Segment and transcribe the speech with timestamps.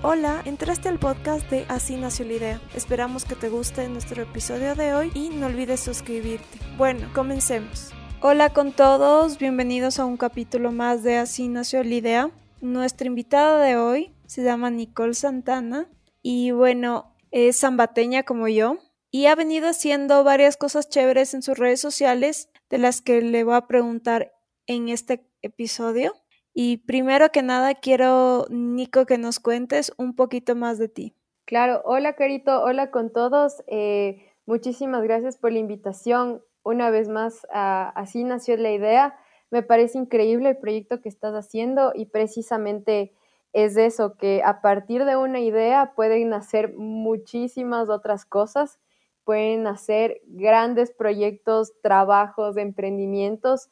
[0.00, 2.62] Hola, entraste al podcast de Así nació la idea.
[2.72, 6.60] Esperamos que te guste nuestro episodio de hoy y no olvides suscribirte.
[6.76, 7.90] Bueno, comencemos.
[8.20, 12.30] Hola con todos, bienvenidos a un capítulo más de Así nació la idea.
[12.60, 15.90] Nuestra invitada de hoy se llama Nicole Santana
[16.22, 18.78] y bueno, es zambateña como yo
[19.10, 23.42] y ha venido haciendo varias cosas chéveres en sus redes sociales de las que le
[23.42, 24.32] voy a preguntar
[24.68, 26.14] en este episodio.
[26.60, 31.14] Y primero que nada, quiero, Nico, que nos cuentes un poquito más de ti.
[31.44, 33.62] Claro, hola Carito, hola con todos.
[33.68, 36.42] Eh, muchísimas gracias por la invitación.
[36.64, 39.16] Una vez más, así nació la idea.
[39.52, 43.14] Me parece increíble el proyecto que estás haciendo y precisamente
[43.52, 48.80] es eso, que a partir de una idea pueden nacer muchísimas otras cosas,
[49.22, 53.70] pueden nacer grandes proyectos, trabajos, emprendimientos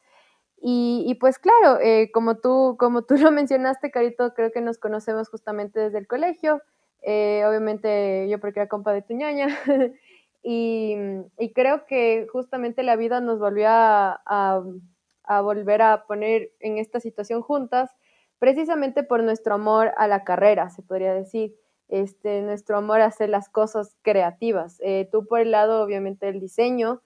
[0.59, 5.29] y, pues claro, eh, como, tú, como tú lo mencionaste, Carito, creo que nos conocemos
[5.29, 6.61] justamente desde el colegio.
[7.03, 9.47] Eh, obviamente yo porque era compa de tu ñaña.
[10.43, 10.95] y,
[11.53, 14.63] creo que justamente la vida nos volvió a,
[15.43, 17.91] volver a poner en esta situación juntas,
[18.39, 21.55] precisamente por nuestro amor a la carrera, se podría decir.
[21.89, 24.77] Este, nuestro amor a hacer las cosas creativas.
[24.81, 27.01] Eh, tú por el lado, obviamente, del diseño,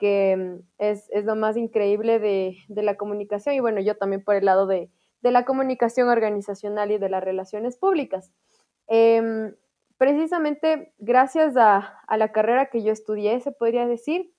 [0.00, 4.46] que mm, es, lo más increíble de, la comunicación y bueno, yo también por el
[4.46, 4.90] lado de,
[5.22, 8.32] la comunicación organizacional y de las relaciones públicas.
[8.88, 9.54] Em,
[9.98, 14.32] precisamente gracias a, la carrera que yo estudié, se podría decir,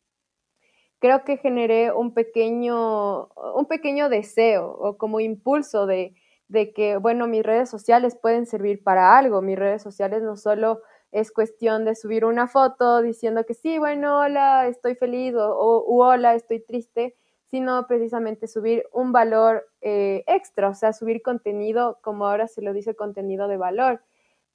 [0.99, 6.15] creo que generé un pequeño, un pequeño deseo o como impulso de,
[6.47, 10.81] de que, bueno, mis redes sociales pueden servir para algo, mis redes sociales no solo
[11.11, 16.35] es cuestión de subir una foto diciendo que sí, bueno, hola, estoy feliz o, hola,
[16.35, 17.15] estoy triste,
[17.47, 22.71] sino precisamente subir un valor eh, extra, o sea, subir contenido, como ahora se lo
[22.73, 24.01] dice, contenido de valor.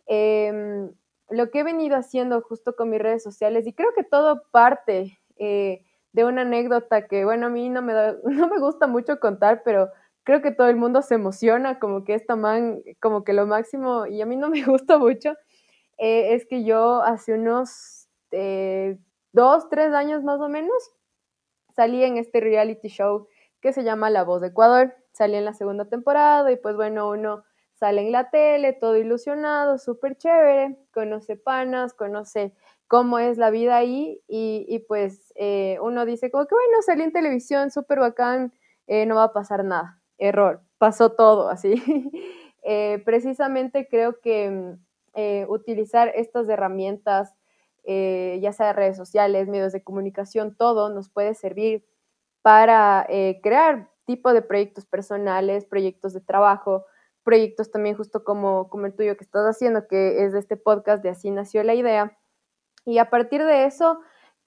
[0.07, 0.93] Em,
[1.31, 5.19] lo que he venido haciendo justo con mis redes sociales, y creo que todo parte
[5.37, 5.83] eh,
[6.13, 7.93] de una anécdota que, bueno, a mí no me,
[8.25, 9.91] no me gusta mucho contar, pero
[10.25, 14.07] creo que todo el mundo se emociona, como que esta man, como que lo máximo,
[14.07, 15.35] y a mí no me gusta mucho,
[15.99, 18.99] eh, es que yo hace unos eh,
[19.33, 20.77] dos, tres años más o menos,
[21.75, 23.29] salí en este reality show
[23.61, 24.95] que se llama La Voz de Ecuador.
[25.13, 29.79] Salí en la segunda temporada y pues bueno, uno sale en la tele, todo ilusionado,
[29.79, 32.55] súper chévere, conoce panas, conoce
[32.87, 37.13] cómo es la vida ahí y, pues eh, uno dice como que bueno, salí en
[37.13, 38.53] televisión, súper bacán,
[38.89, 40.01] no va a pasar nada.
[40.19, 41.75] Error, pasó todo así.
[43.05, 44.86] precisamente creo que mm,
[45.19, 47.35] eh, utilizar estas herramientas,
[47.85, 51.87] eh, ya sea redes sociales, medios de comunicación, todo nos puede servir
[52.43, 56.85] para eh, crear tipo de proyectos personales, proyectos de trabajo,
[57.25, 61.03] proyectos también justo como, como el tuyo que estás haciendo, que es de este podcast
[61.03, 62.19] de Así nació la idea.
[62.85, 63.99] Y a partir de eso,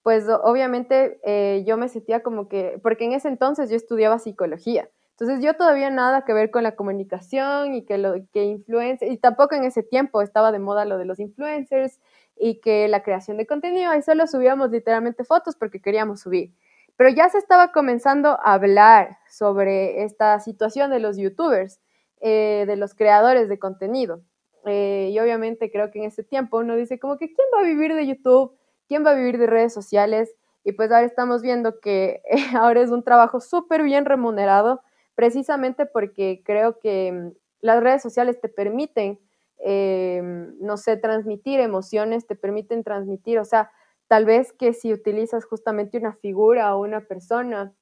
[0.04, 1.20] pues obviamente
[1.66, 4.88] yo me sentía como que, porque en ese entonces yo estudiaba psicología.
[5.20, 9.18] Entonces yo todavía nada que ver con la comunicación y que lo que influencia, y
[9.18, 12.00] tampoco en ese tiempo estaba de moda lo de los influencers
[12.38, 16.54] y que la creación de contenido, ahí solo subíamos literalmente fotos porque queríamos subir.
[16.96, 21.82] Pero ya se estaba comenzando a hablar sobre esta situación de los youtubers,
[22.22, 24.22] eh, de los creadores de contenido.
[24.66, 27.64] Eh, y obviamente creo que en ese tiempo uno dice como que ¿quién va a
[27.64, 28.58] vivir de YouTube?
[28.88, 30.34] ¿Quién va a vivir de redes sociales?
[30.64, 32.22] Y pues ahora estamos viendo que
[32.58, 34.82] ahora es un trabajo súper bien remunerado
[35.20, 39.20] precisamente porque creo que mm, las redes sociales te permiten,
[39.58, 40.22] eh,
[40.62, 43.70] no sé, transmitir emociones, te permiten transmitir, o sea,
[44.08, 47.74] tal vez que si utilizas justamente una figura o una persona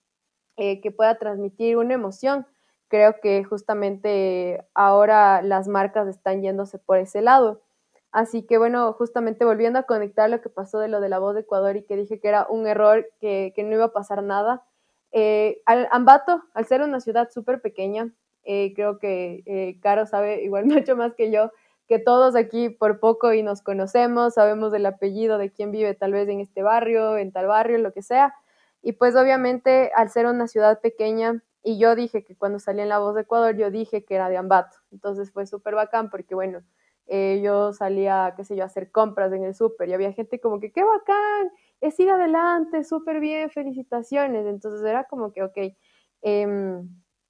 [0.56, 2.48] eh, que pueda transmitir una emoción,
[2.88, 7.62] creo que justamente ahora las marcas están yéndose por ese lado.
[8.12, 11.36] Así que bueno, justamente volviendo a conectar lo que pasó de lo de la voz
[11.36, 14.66] de Ecuador y que dije que era un error, que no iba a pasar nada,
[15.12, 18.12] eh, al, Ambato, al ser una ciudad súper pequeña,
[18.44, 21.51] eh, creo que eh, Caro sabe igual mucho más que yo,
[21.88, 26.12] que todos aquí por poco y nos conocemos, sabemos del apellido de quién vive tal
[26.12, 28.33] vez en este barrio, en tal barrio, lo que sea.
[28.81, 32.89] Y pues obviamente al ser una ciudad pequeña, y yo dije que cuando salí en
[32.89, 34.77] La Voz de Ecuador, yo dije que era de Ambato.
[34.92, 36.62] Entonces fue súper bacán porque bueno,
[37.42, 40.59] yo salía, qué sé yo, a hacer compras en el súper y había gente como
[40.59, 41.51] que, qué bacán,
[41.81, 44.45] es ir adelante, súper bien, felicitaciones.
[44.45, 45.57] Entonces era como que, ok,
[46.21, 46.89] em,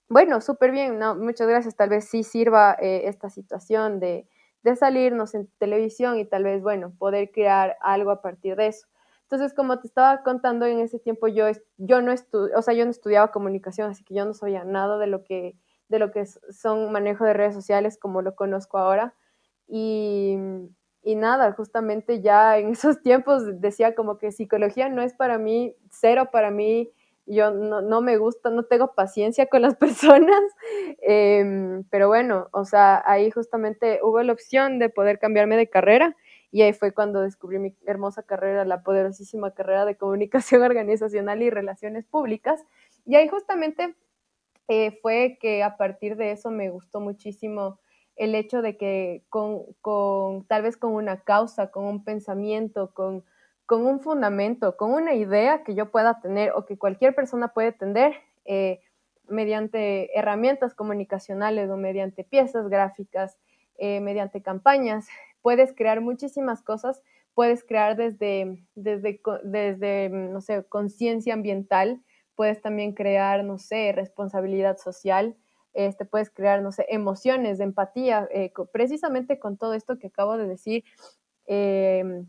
[0.10, 4.28] bueno, súper bien, no, muchas gracias, tal vez sí sirva eh, esta situación de,
[4.64, 8.88] de, salirnos en televisión y tal vez, bueno, poder crear algo a partir de eso.
[9.24, 11.46] Entonces, como te estaba contando en ese tiempo, yo,
[11.78, 15.08] yo no o sea, yo no estudiaba comunicación, así que yo no sabía nada de
[15.08, 15.58] lo que,
[15.90, 19.14] de lo que son manejo de redes sociales como lo conozco ahora.
[19.68, 20.38] Y,
[21.08, 25.74] y nada, justamente ya en esos tiempos decía como que psicología no es para mí,
[25.90, 26.92] cero para mí,
[27.26, 30.42] yo no, no, me gusta, no tengo paciencia con las personas,
[31.02, 36.14] eh, pero bueno, o sea, ahí justamente hubo la opción de poder cambiarme de carrera
[36.52, 41.50] y ahí fue cuando descubrí mi hermosa carrera, la poderosísima carrera de comunicación organizacional y
[41.50, 42.66] relaciones públicas.
[43.06, 43.96] Y ahí justamente
[44.68, 47.80] eh, fue que a partir de eso me gustó muchísimo
[48.18, 53.24] el hecho de que con, con tal vez con una causa, con un pensamiento, con
[53.68, 57.74] con un fundamento, con una idea que yo pueda tener o que cualquier persona puede
[57.74, 58.14] tener
[58.46, 58.80] eh,
[59.28, 63.38] mediante herramientas comunicacionales o mediante piezas gráficas,
[63.78, 65.08] eh, mediante campañas,
[65.42, 67.04] puedes crear muchísimas cosas,
[67.34, 72.02] puedes crear desde, desde, desde no sé, conciencia ambiental,
[72.36, 75.36] puedes también crear, no sé, responsabilidad social,
[75.78, 80.36] este, puedes crear, no sé, emociones de empatía, eh, precisamente con todo esto que acabo
[80.36, 80.84] de decir,
[81.46, 82.24] eh,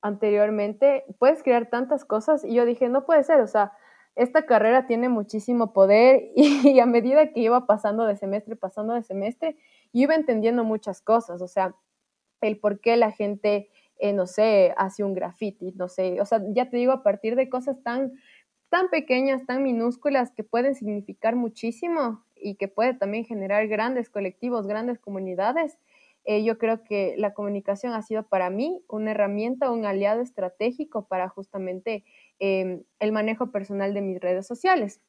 [0.00, 3.72] anteriormente, puedes crear tantas cosas y yo dije, no puede ser, o sea,
[4.16, 9.02] esta carrera tiene muchísimo poder y, a medida que iba pasando de semestre, pasando de
[9.02, 9.58] semestre,
[9.92, 11.74] yo iba entendiendo muchas cosas, o sea,
[12.40, 13.68] el por qué la gente,
[13.98, 17.36] eh, no sé, hace un graffiti, no sé, o sea, ya te digo, a partir
[17.36, 18.14] de cosas tan,
[18.70, 24.66] tan pequeñas, tan minúsculas que pueden significar muchísimo y que puede también generar grandes colectivos,
[24.66, 25.78] grandes comunidades,
[26.24, 31.08] eh, yo creo que la comunicación ha sido para mí una herramienta, un aliado estratégico
[31.08, 32.04] para justamente
[32.38, 35.00] em, el manejo personal de mis redes sociales.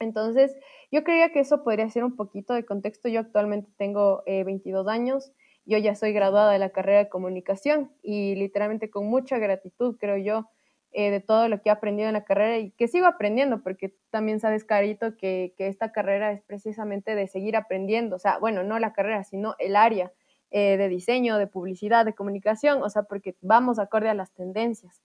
[0.00, 0.56] Entonces,
[0.90, 3.08] yo creía que eso podría ser un poquito de contexto.
[3.08, 5.32] Yo actualmente tengo 22 eh, años,
[5.66, 10.16] yo ya soy graduada de la carrera de comunicación y literalmente con mucha gratitud, creo
[10.16, 10.48] yo,
[10.98, 13.94] eh, de todo lo que he aprendido en la carrera y que sigo aprendiendo, porque
[14.10, 18.64] también sabes, Carito, que, que, esta carrera es precisamente de seguir aprendiendo, o sea, bueno,
[18.64, 20.12] no la carrera, sino el área
[20.50, 25.00] eh, de diseño, de publicidad, de comunicación, o sea, porque vamos acorde a las tendencias.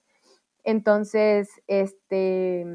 [0.63, 2.65] Entonces, este,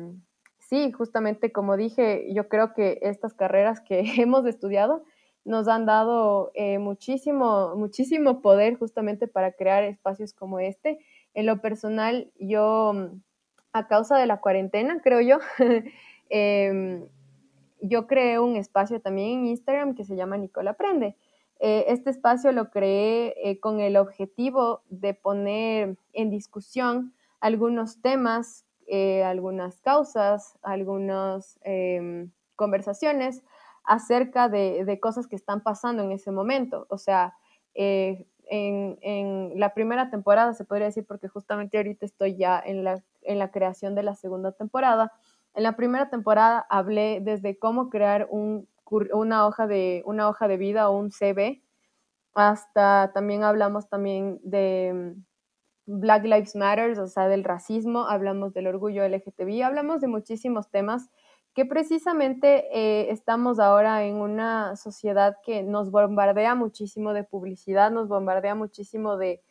[0.60, 5.02] sí, justamente como dije, yo creo que estas carreras que hemos estudiado
[5.44, 11.00] nos han dado eh, muchísimo, muchísimo poder justamente para crear espacios como este.
[11.34, 13.10] En lo personal, yo,
[13.72, 15.38] a causa de la cuarentena, creo yo,
[16.30, 17.06] em,
[17.80, 21.16] yo creé un espacio también en Instagram que se llama Nicola Aprende
[21.60, 28.64] eh, este espacio lo creé eh, con el objetivo de poner en discusión algunos temas,
[28.86, 33.42] eh, algunas causas, algunas em, conversaciones
[33.84, 36.86] acerca de, cosas que están pasando en ese momento.
[36.90, 37.34] O sea,
[38.50, 43.02] en, en, la primera temporada se podría decir, porque justamente ahorita estoy ya en la,
[43.22, 45.12] en la creación de la segunda temporada.
[45.54, 50.56] En la primera temporada hablé desde cómo crear un una hoja de, una hoja de
[50.56, 51.62] vida o un CV.
[52.34, 55.14] Hasta también hablamos también de
[55.86, 60.70] mm, Black Lives Matter, o sea, del racismo, hablamos del orgullo LGTBI, hablamos de muchísimos
[60.70, 61.10] temas
[61.58, 68.06] que precisamente eh, estamos ahora en una sociedad que nos bombardea muchísimo de publicidad, nos
[68.06, 69.43] bombardea muchísimo de,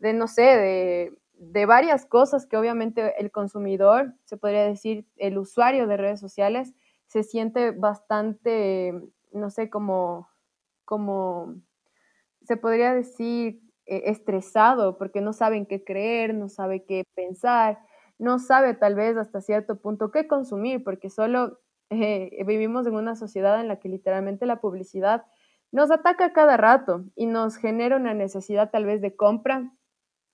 [0.00, 5.38] de no sé, de, de varias cosas que obviamente el consumidor, se podría decir, el
[5.38, 6.74] usuario de redes sociales,
[7.06, 9.00] se siente bastante,
[9.30, 10.28] no sé, como,
[10.84, 11.54] como
[12.44, 17.78] se podría decir, eh, estresado porque no saben qué creer, no sabe qué pensar,
[18.18, 23.16] no sabe tal vez hasta cierto punto qué consumir, porque solo eh, vivimos en una
[23.16, 25.24] sociedad en la que literalmente la publicidad
[25.72, 29.72] nos ataca cada rato y nos genera una necesidad tal vez de compra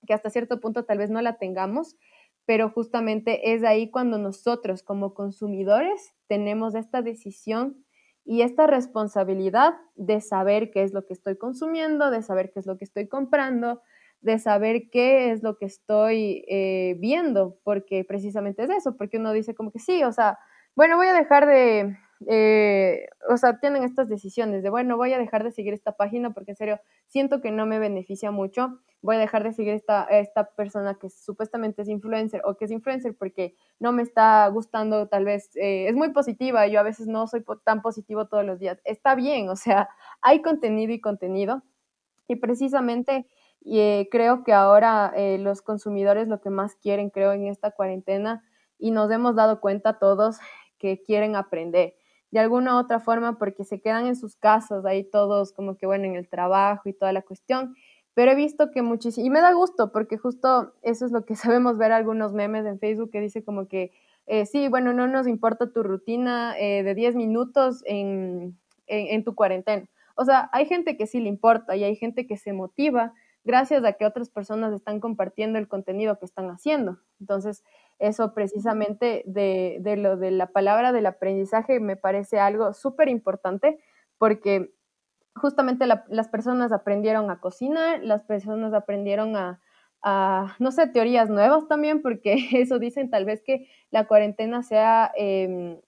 [0.05, 1.97] que hasta cierto punto tal vez no la tengamos,
[2.45, 7.85] pero justamente es ahí cuando nosotros como consumidores tenemos esta decisión
[8.25, 12.65] y esta responsabilidad de saber qué es lo que estoy consumiendo, de saber qué es
[12.65, 13.81] lo que estoy comprando,
[14.21, 19.31] de saber qué es lo que estoy eh, viendo, porque precisamente es eso, porque uno
[19.31, 20.37] dice como que sí, o sea,
[20.75, 21.97] bueno, voy a dejar de,
[22.27, 26.31] eh, o sea, tienen estas decisiones de, bueno, voy a dejar de seguir esta página
[26.31, 30.03] porque en serio siento que no me beneficia mucho, voy a dejar de seguir esta,
[30.03, 35.07] esta persona que supuestamente es influencer o que es influencer porque no me está gustando,
[35.07, 38.59] tal vez eh, es muy positiva, yo a veces no soy tan positivo todos los
[38.59, 39.87] días, está bien, o sea,
[40.21, 41.63] hay contenido y contenido
[42.27, 43.25] y precisamente...
[43.65, 48.43] Eh, creo que ahora los consumidores lo que más quieren, creo, en esta cuarentena,
[48.77, 50.37] y nos hemos dado cuenta todos
[50.77, 51.95] que quieren aprender
[52.31, 55.85] de alguna u otra forma porque se quedan en sus casas, ahí todos como que
[55.85, 57.75] bueno, en el trabajo y toda la cuestión.
[58.13, 61.35] Pero he visto que muchísimo, y me da gusto porque justo eso es lo que
[61.35, 63.91] sabemos ver algunos memes en Facebook que dice como que,
[64.27, 69.33] eh, sí, bueno, no nos importa tu rutina eh, de 10 minutos en, en, tu
[69.33, 69.87] cuarentena.
[70.15, 73.83] o sea, hay gente que sí le importa y hay gente que se motiva gracias
[73.83, 76.99] a que otras personas están compartiendo el contenido que están haciendo.
[77.19, 77.63] Entonces,
[77.99, 83.79] eso precisamente de, lo de la palabra del aprendizaje me parece algo súper importante
[84.17, 84.73] porque
[85.35, 89.59] justamente las personas aprendieron a cocinar, las personas aprendieron a,
[90.59, 95.79] no sé, teorías nuevas también, porque eso dicen tal vez que la cuarentena sea em,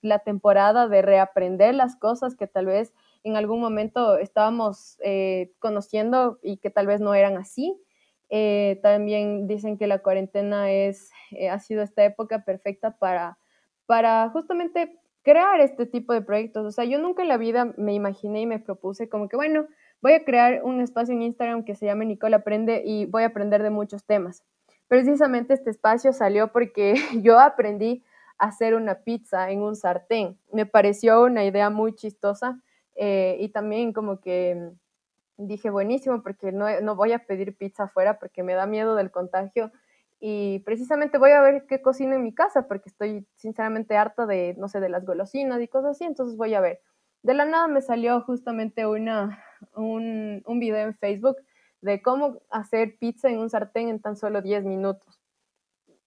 [0.00, 2.94] la temporada de reaprender las cosas que tal vez
[3.24, 7.78] en algún momento estábamos eh, conociendo y que tal vez no eran así.
[8.30, 13.38] Eh, también dicen que la cuarentena es, eh, ha sido esta época perfecta para,
[13.86, 16.66] para justamente crear este tipo de proyectos.
[16.66, 19.66] O sea, yo nunca en la vida me imaginé y me propuse como que, bueno,
[20.00, 23.26] voy a crear un espacio en Instagram que se llame Nicole Aprende y voy a
[23.26, 24.44] aprender de muchos temas.
[24.88, 28.02] Precisamente este espacio salió porque yo aprendí
[28.38, 30.38] a hacer una pizza en un sartén.
[30.52, 32.60] Me pareció una idea muy chistosa
[32.98, 34.72] eh, y también como que
[35.36, 39.12] dije, buenísimo, porque no, no voy a pedir pizza afuera porque me da miedo del
[39.12, 39.70] contagio
[40.18, 44.56] y precisamente voy a ver qué cocino en mi casa porque estoy sinceramente harta de,
[44.58, 46.80] no sé, de las golosinas y cosas así, entonces voy a ver.
[47.22, 51.36] De la nada me salió justamente una, un, un video en Facebook
[51.80, 55.20] de cómo hacer pizza en un sartén en tan solo 10 minutos.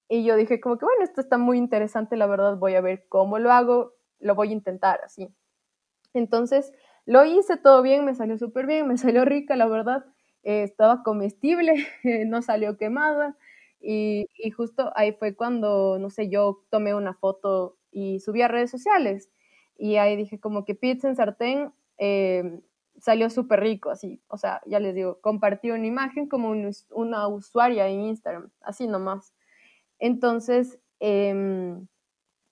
[0.09, 3.05] Y yo dije como que, bueno, esto está muy interesante, la verdad, voy a ver
[3.07, 5.33] cómo lo hago, lo voy a intentar así.
[6.13, 6.73] Entonces,
[7.05, 10.05] lo hice todo bien, me salió súper bien, me salió rica, la verdad,
[10.43, 11.73] eh, estaba comestible,
[12.27, 13.37] no salió quemada.
[13.83, 18.69] Y, justo ahí fue cuando, no sé, yo tomé una foto y subí a redes
[18.71, 19.29] sociales.
[19.77, 22.61] Y ahí dije como que pizza en sartén eh,
[22.99, 24.21] salió súper rico, así.
[24.27, 26.51] O sea, ya les digo, compartí una imagen como
[26.91, 29.33] una usuaria en Instagram, así nomás.
[29.99, 31.87] Entonces, em,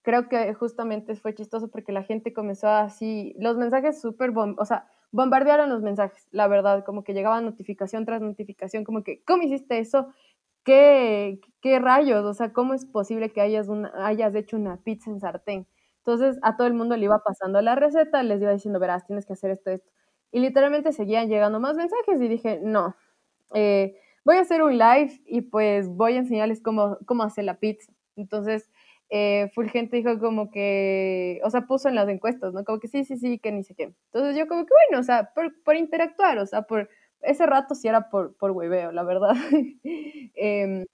[0.09, 4.87] creo que justamente fue chistoso porque la gente comenzó así, los mensajes súper, o sea,
[5.11, 9.77] bombardearon los mensajes, la verdad, como que llegaba notificación tras notificación, como que, ¿cómo hiciste
[9.77, 10.07] eso?
[10.63, 12.25] ¿Qué, qué rayos?
[12.25, 15.67] O sea, ¿cómo es posible que hayas, una, hayas hecho una pizza en sartén?
[15.99, 19.27] Entonces a todo el mundo le iba pasando la receta, les iba diciendo, verás, tienes
[19.27, 19.91] que hacer esto, esto.
[20.31, 22.95] Y literalmente seguían llegando más mensajes y dije, no,
[23.53, 27.59] eh, voy a hacer un live y pues voy a enseñarles cómo, cómo hacer la
[27.59, 27.91] pizza.
[28.15, 28.69] Entonces,
[29.09, 32.63] eh, Fulgente dijo como que, o sea, puso en las encuestas, ¿no?
[32.63, 33.93] Como que sí, sí, sí, que ni sé qué.
[34.13, 36.89] Entonces yo como que, bueno, o sea, por, por interactuar, o sea, por
[37.21, 39.33] ese rato sí era por, por hueveo, la verdad.
[40.35, 40.85] eh,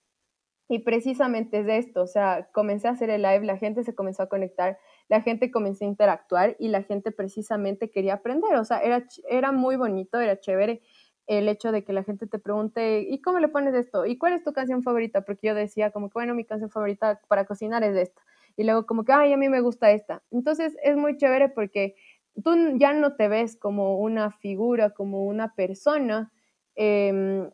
[0.67, 3.93] y precisamente es de esto, o sea, comencé a hacer el live, la gente se
[3.93, 4.79] comenzó a conectar,
[5.09, 9.51] la gente comenzó a interactuar y la gente precisamente quería aprender, o sea, era, era
[9.51, 10.81] muy bonito, era chévere
[11.27, 14.05] el hecho de que la gente te pregunte, ¿y cómo le pones esto?
[14.05, 15.21] ¿Y cuál es tu canción favorita?
[15.21, 18.21] Porque yo decía como que, bueno, mi canción favorita para cocinar es esta.
[18.57, 20.23] Y luego como que, ay, a mí me gusta esta.
[20.31, 21.95] Entonces es muy chévere porque
[22.43, 26.31] tú ya no te ves como una figura, como una persona
[26.75, 27.49] em,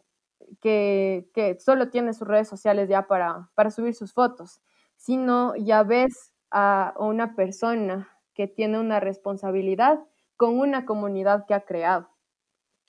[0.61, 4.61] que, que, solo tiene sus redes sociales ya para, para subir sus fotos,
[4.97, 9.99] sino ya ves a una persona que tiene una responsabilidad
[10.37, 12.10] con una comunidad que ha creado.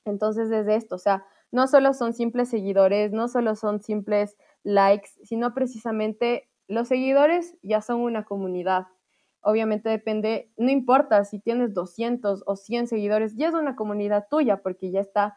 [0.06, 5.10] Entonces es esto, o sea, no solo son simples seguidores, no solo son simples likes,
[5.24, 8.86] sino precisamente los seguidores ya son una comunidad.
[9.42, 14.62] Obviamente depende, no importa si tienes 200 o 100 seguidores, ya es una comunidad tuya
[14.62, 15.36] porque ya está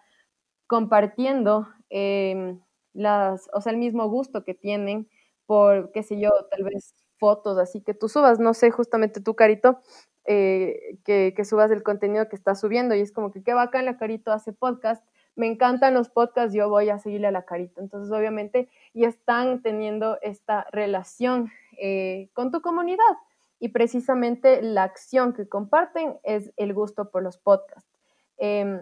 [0.68, 2.62] compartiendo em,
[2.94, 5.10] las, o sea, el mismo gusto que tienen
[5.46, 9.36] por, qué sé yo, tal vez fotos, así que tú subas, no sé, justamente tu
[9.36, 9.80] carito,
[10.26, 13.86] eh, que, que, subas el contenido que estás subiendo y es como que qué bacán
[13.86, 15.06] la carito hace podcast,
[15.36, 17.82] me encantan los podcasts, yo voy a seguirle a la carita.
[17.82, 23.04] Entonces, obviamente, ya están teniendo esta relación eh, con tu comunidad
[23.60, 27.90] y precisamente la acción que comparten es el gusto por los podcasts.
[28.38, 28.82] Em,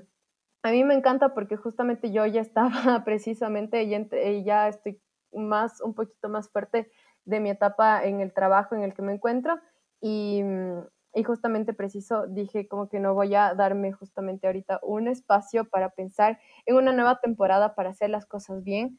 [0.62, 2.72] a mí me encanta porque justamente yo ya estaba
[3.06, 5.00] precisamente, y eh, ya estoy
[5.34, 6.92] más, un poquito más fuerte
[7.26, 9.60] de mi etapa en el trabajo en el que me encuentro
[10.02, 10.44] y,
[11.14, 15.90] y justamente preciso dije como que no voy a darme justamente ahorita un espacio para
[15.90, 18.98] pensar en una nueva temporada para hacer las cosas bien,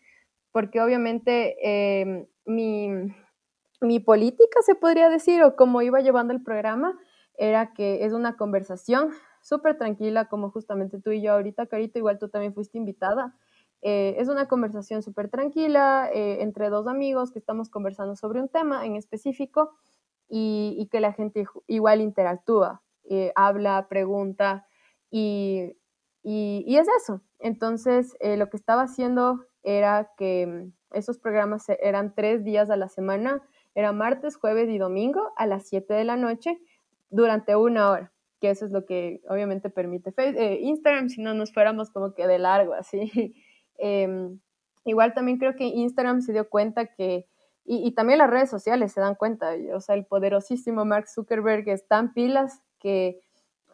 [0.52, 2.90] porque obviamente em, mi,
[3.80, 6.98] mi política se podría decir o como iba llevando el programa
[7.36, 9.10] era que es una conversación
[9.42, 13.34] súper tranquila, como justamente tú y yo ahorita, Carito, igual tú también fuiste invitada.
[13.82, 18.48] Eh, es una conversación súper tranquila eh, entre dos amigos que estamos conversando sobre un
[18.48, 19.74] tema en específico
[20.36, 24.66] y, que la gente igual interactúa, eh, habla, pregunta
[25.10, 25.76] y,
[26.22, 27.20] y, es eso.
[27.38, 33.42] Entonces, lo que estaba haciendo era que esos programas eran tres días a la semana,
[33.74, 36.58] era martes, jueves y domingo a las 7 de la noche
[37.10, 38.14] durante una hora
[38.44, 42.26] que eso es lo que obviamente permite eh, Instagram, si no nos fuéramos como que
[42.26, 43.34] de largo así.
[43.76, 44.38] Em,
[44.84, 47.26] igual también creo que Instagram se dio cuenta que,
[47.66, 51.98] y, también las redes sociales se dan cuenta, o sea, el poderosísimo Mark Zuckerberg está
[51.98, 53.22] en pilas que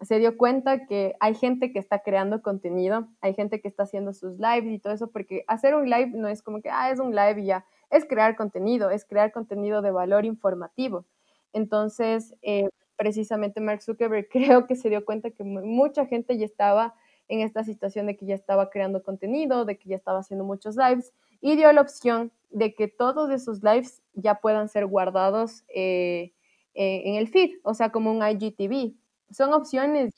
[0.03, 4.13] se dio cuenta que hay gente que está creando contenido, hay gente que está haciendo
[4.13, 7.01] sus lives y todo eso, porque hacer un live no es como que, ah, es
[7.01, 11.05] un live y ya, es crear contenido, es crear contenido de valor informativo.
[11.53, 16.95] Entonces, eh, precisamente Mark Zuckerberg creo que se dio cuenta que mucha gente ya estaba
[17.29, 20.77] en esta situación de que ya estaba creando contenido, de que ya estaba haciendo muchos
[20.77, 26.33] lives y dio la opción de que todos esos lives ya puedan ser guardados eh,
[26.75, 28.95] eh, en el feed, o sea, como un IGTV.
[29.31, 30.13] Son opciones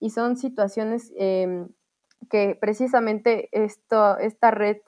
[0.00, 1.68] y, son situaciones em,
[2.30, 4.78] que precisamente esto, esta red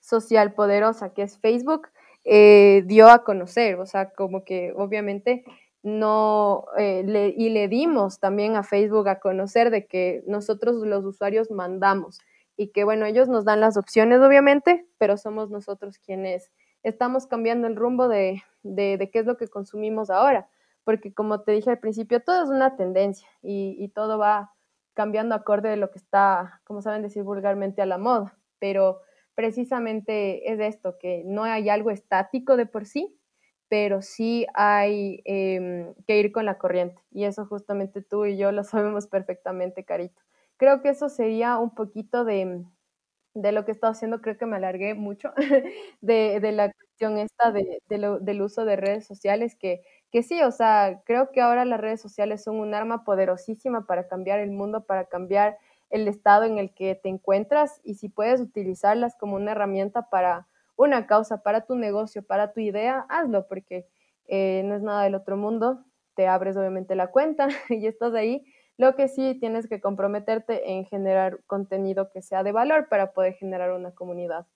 [0.00, 1.88] social poderosa que es Facebook
[2.24, 5.44] eh, dio a conocer, o sea, como que obviamente
[5.82, 11.50] no, le, y le dimos también a Facebook a conocer de que nosotros los usuarios
[11.50, 12.20] mandamos
[12.60, 16.52] y que bueno, ellos nos dan las opciones obviamente, pero somos nosotros quienes
[16.82, 20.46] estamos cambiando el rumbo de, de, qué es lo que consumimos ahora,
[20.84, 24.52] porque como te dije al principio, todo es una tendencia y, todo va
[24.92, 29.00] cambiando acorde de lo que está, como saben decir vulgarmente, a la moda, pero
[29.34, 33.18] precisamente es esto, que no hay algo estático de por sí,
[33.68, 37.00] pero sí hay em, que ir con la corriente.
[37.10, 40.20] Y eso justamente tú y yo lo sabemos perfectamente, Carito.
[40.60, 42.62] Creo que eso sería un poquito de,
[43.34, 44.20] de lo que he estado haciendo.
[44.20, 45.32] Creo que me alargué mucho
[46.02, 50.42] de, de la cuestión esta de, lo, del uso de redes sociales, que, que sí,
[50.42, 54.50] o sea, creo que ahora las redes sociales son un arma poderosísima para cambiar el
[54.50, 55.56] mundo, para cambiar
[55.90, 60.46] el estado en el que te encuentras y si puedes utilizarlas como una herramienta para
[60.76, 63.86] una causa para tu negocio, para tu idea, hazlo porque
[64.28, 65.84] eh, no es nada del otro mundo.
[66.14, 68.44] Te abres obviamente la cuenta y estás ahí.
[68.80, 73.34] Lo que sí tienes que comprometerte en generar contenido que sea de valor para poder
[73.34, 74.46] generar una comunidad.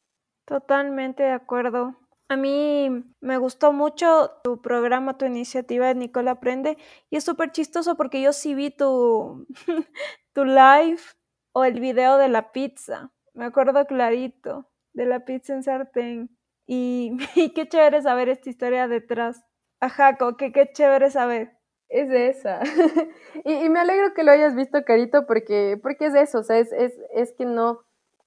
[0.46, 1.94] Totalmente de acuerdo.
[2.30, 6.78] A mí me gustó mucho tu programa, tu iniciativa de Nicola Aprende
[7.10, 9.46] y es súper chistoso porque yo sí vi tu,
[10.32, 11.02] tu live
[11.52, 13.12] o el video de la pizza.
[13.34, 16.34] Me acuerdo clarito de la pizza en sartén.
[16.66, 17.18] Y,
[17.54, 19.44] qué chévere saber esta historia detrás.
[19.80, 21.58] Ajá, que qué chévere saber.
[21.88, 22.60] Es esa.
[23.44, 26.72] y, me alegro que lo hayas visto, Carito, porque, porque es eso, o sea, es,
[26.72, 27.80] es, es que no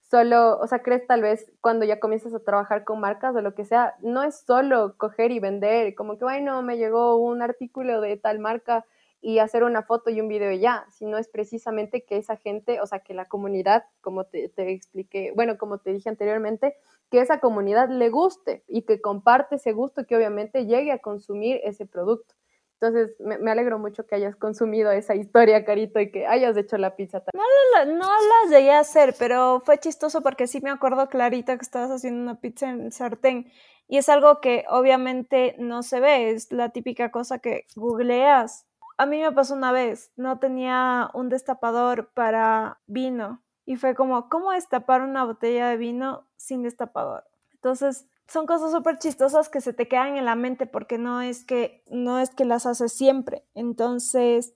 [0.09, 3.55] solo, o sea, crees tal vez cuando ya comienzas a trabajar con marcas o lo
[3.55, 7.99] que sea, no es solo coger y vender, como que, bueno, me llegó un artículo
[7.99, 8.85] de tal marca
[9.21, 12.87] y hacer una foto y un video ya, sino es precisamente que esa gente, o
[12.87, 16.75] sea, que la comunidad, como te, expliqué, bueno, como te dije anteriormente,
[17.09, 21.59] que esa comunidad le guste y que comparte ese gusto, que obviamente llegue a consumir
[21.63, 22.35] ese producto.
[22.79, 26.95] Entonces, me, alegro mucho que hayas consumido esa historia, Carito, y que hayas hecho la
[26.95, 27.43] pizza también.
[27.73, 31.63] No, no, las llegué a hacer, pero fue chistoso porque sí me acuerdo clarito que
[31.63, 33.51] estabas haciendo una pizza en sartén.
[33.87, 39.05] Y es algo que obviamente no se ve, es la típica cosa que googleas a
[39.05, 44.51] mí me pasó una vez, no tenía un destapador para vino y fue como, ¿cómo
[44.51, 47.23] destapar una botella de vino sin destapador?
[47.53, 51.45] Entonces, son cosas súper chistosas que se te quedan en la mente porque no es
[51.45, 53.45] que, no es que las haces siempre.
[53.55, 54.53] Entonces,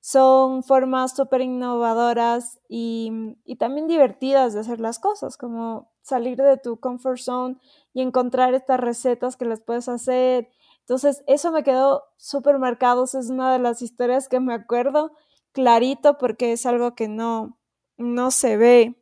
[0.00, 6.56] son formas súper innovadoras y, y, también divertidas de hacer las cosas, como salir de
[6.56, 7.56] tu comfort zone
[7.94, 10.48] y encontrar estas recetas que las puedes hacer
[10.82, 15.12] entonces, eso me quedó súper marcado, es una de las historias que me acuerdo
[15.52, 17.58] clarito porque es algo que no,
[17.96, 19.01] no se ve.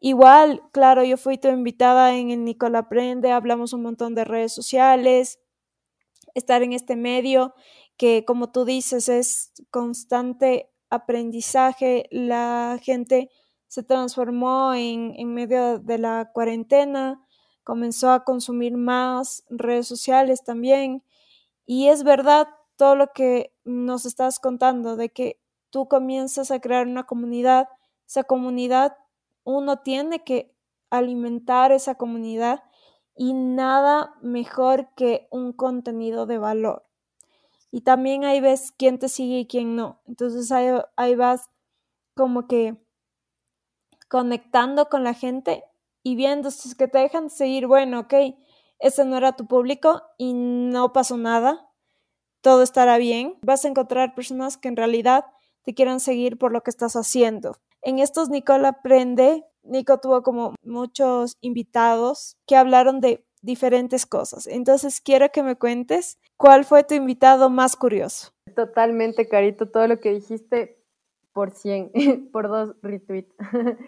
[0.00, 4.52] Igual, claro, yo fui tu invitada en el Nicola Aprende, hablamos un montón de redes
[4.52, 5.40] sociales,
[6.34, 7.54] estar en este medio
[7.96, 13.30] que, como tú dices, es constante aprendizaje, la gente
[13.68, 17.26] se transformó en, en medio de la cuarentena,
[17.64, 21.02] comenzó a consumir más redes sociales también.
[21.64, 26.86] Y es verdad todo lo que nos estás contando, de que tú comienzas a crear
[26.86, 27.68] una comunidad,
[28.06, 28.96] esa comunidad,
[29.46, 30.52] uno tiene que
[30.90, 32.64] alimentar esa comunidad
[33.14, 36.84] y nada mejor que un contenido de valor.
[37.70, 40.00] Y también ahí ves quién te sigue y quién no.
[40.06, 41.48] Entonces ahí, vas
[42.14, 42.76] como que
[44.08, 45.62] conectando con la gente
[46.02, 48.14] y viendo si es que te dejan seguir, bueno, ok,
[48.80, 51.70] ese no era tu público y no pasó nada,
[52.40, 55.24] todo estará bien, vas a encontrar personas que en realidad
[55.62, 57.58] te quieran seguir por lo que estás haciendo.
[57.86, 64.48] En estos Nicole Aprende, Nico tuvo como muchos invitados que hablaron de diferentes cosas.
[64.48, 68.32] Entonces quiero que me cuentes cuál fue tu invitado más curioso.
[68.56, 70.82] Totalmente, Carito, todo lo que dijiste
[71.32, 71.92] por 100,
[72.32, 73.32] por dos retweets.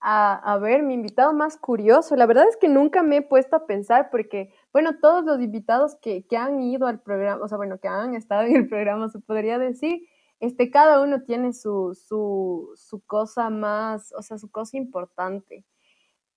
[0.00, 2.16] a, ver, mi invitado más curioso.
[2.16, 5.94] La verdad es que nunca me he puesto a pensar porque, bueno, todos los invitados
[6.02, 9.08] que, que, han ido al programa, o sea, bueno, que han estado en el programa,
[9.10, 10.08] se podría decir,
[10.44, 15.64] este, cada uno tiene su, su, cosa más, o sea, su cosa importante.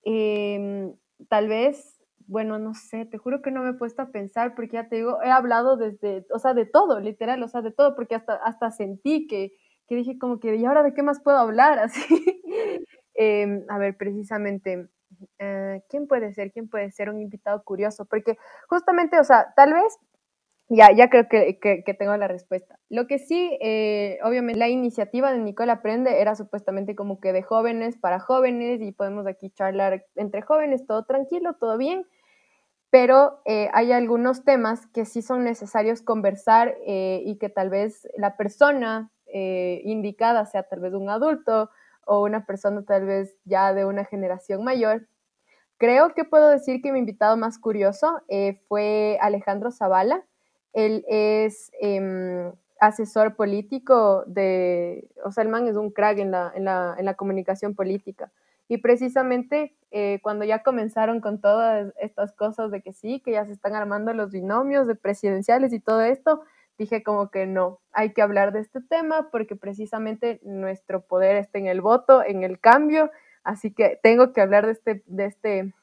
[0.03, 0.95] Em,
[1.29, 4.75] tal vez, bueno, no sé, te juro que no me he puesto a pensar porque
[4.75, 7.95] ya te digo, he hablado desde, o sea, de todo, literal, o sea, de todo,
[7.95, 9.53] porque hasta, hasta sentí que,
[9.87, 11.79] que dije como que, ¿y ahora de qué más puedo hablar?
[11.79, 12.41] Así.
[13.15, 14.87] Em, a ver, precisamente,
[15.39, 16.51] eh, ¿quién puede ser?
[16.51, 18.05] ¿Quién puede ser un invitado curioso?
[18.05, 18.37] Porque
[18.69, 19.97] justamente, o sea, tal vez,
[20.69, 22.79] ya, ya creo que, que, tengo la respuesta.
[22.89, 27.43] Lo que sí, eh, obviamente, la iniciativa de Nicola Aprende era supuestamente como que de
[27.43, 32.05] jóvenes para jóvenes y podemos aquí charlar entre jóvenes, todo tranquilo, todo bien
[32.89, 38.37] pero eh, hay algunos temas que sí son necesarios conversar y que tal vez la
[38.37, 41.69] persona indicada sea tal vez un adulto
[42.07, 45.07] o una persona tal vez ya de una generación mayor.
[45.77, 50.25] Creo que puedo decir que mi invitado más curioso eh, fue Alejandro Zavala.
[50.77, 56.51] Él es em, asesor político de, o sea, el man es un crack en la,
[56.53, 58.31] en la, en la comunicación política.
[58.67, 63.43] Y precisamente eh, cuando ya comenzaron con todas estas cosas de que sí, que ya
[63.47, 66.43] se están armando los binomios de presidenciales y todo esto,
[66.77, 71.57] dije como que no, hay que hablar de este tema porque precisamente nuestro poder está
[71.57, 73.09] en el voto, en el cambio,
[73.43, 75.73] así que tengo que hablar de este, de este,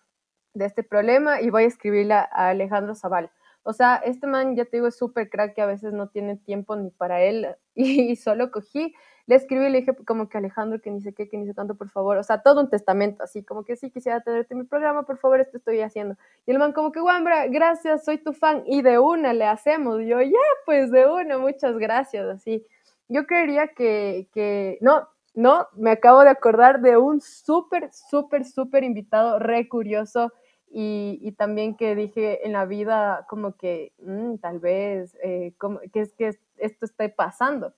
[0.52, 3.32] de este problema y voy a escribirle a Alejandro Zaval.
[3.64, 6.36] O sea, este man, ya te digo, es súper crack que a veces no tiene
[6.36, 8.94] tiempo ni para él y solo cogí
[9.26, 11.54] le escribí y le dije como que Alejandro, que ni sé qué, que ni sé
[11.54, 14.60] tanto, por favor, o sea, todo un testamento, así como que sí, quisiera tenerte en
[14.60, 16.16] mi programa, por favor, esto estoy haciendo.
[16.46, 20.00] Y el man como que, Wambra, gracias, soy tu fan, y de una le hacemos.
[20.00, 22.66] yo, ya, pues de una, muchas gracias, así.
[23.08, 28.84] Yo creería que, que, no, no, me acabo de acordar de un súper, súper, súper
[28.84, 30.32] invitado, re curioso,
[30.76, 35.54] y, también que dije en la vida como que mm, tal vez, eh,
[35.92, 37.72] que es que esto esté pasando.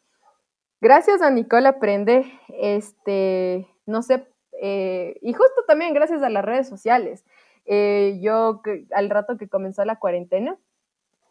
[0.81, 4.27] Gracias a Nicola Prende, este, no sé,
[4.63, 7.27] eh, y justo también gracias a las redes sociales.
[7.67, 8.63] Eh, yo,
[8.95, 10.57] al rato que comenzó la cuarentena,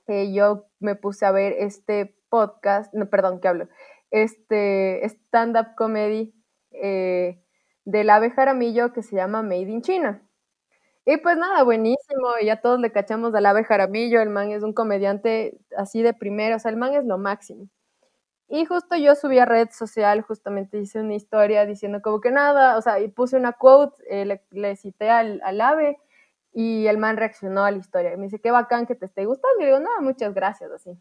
[0.08, 3.70] yo me puse a ver este podcast, no, perdón, ¿qué hablo?
[4.12, 6.32] Este stand-up comedy
[6.72, 10.22] del ave Jaramillo que se llama Made in China.
[11.06, 14.74] Y pues nada, buenísimo, ya todos le cachamos al ave Jaramillo, el man es un
[14.74, 17.68] comediante así de primero, o sea, el man es lo máximo.
[18.48, 22.78] Y justo yo subí a red social, justamente hice una historia diciendo como que nada,
[22.78, 25.98] o sea, y puse una quote, eh, le, cité al, al, ave
[26.54, 28.14] y el man reaccionó a la historia.
[28.14, 29.62] Y me dice, qué bacán que te esté gustando.
[29.62, 30.92] Y digo, nada, muchas gracias, así.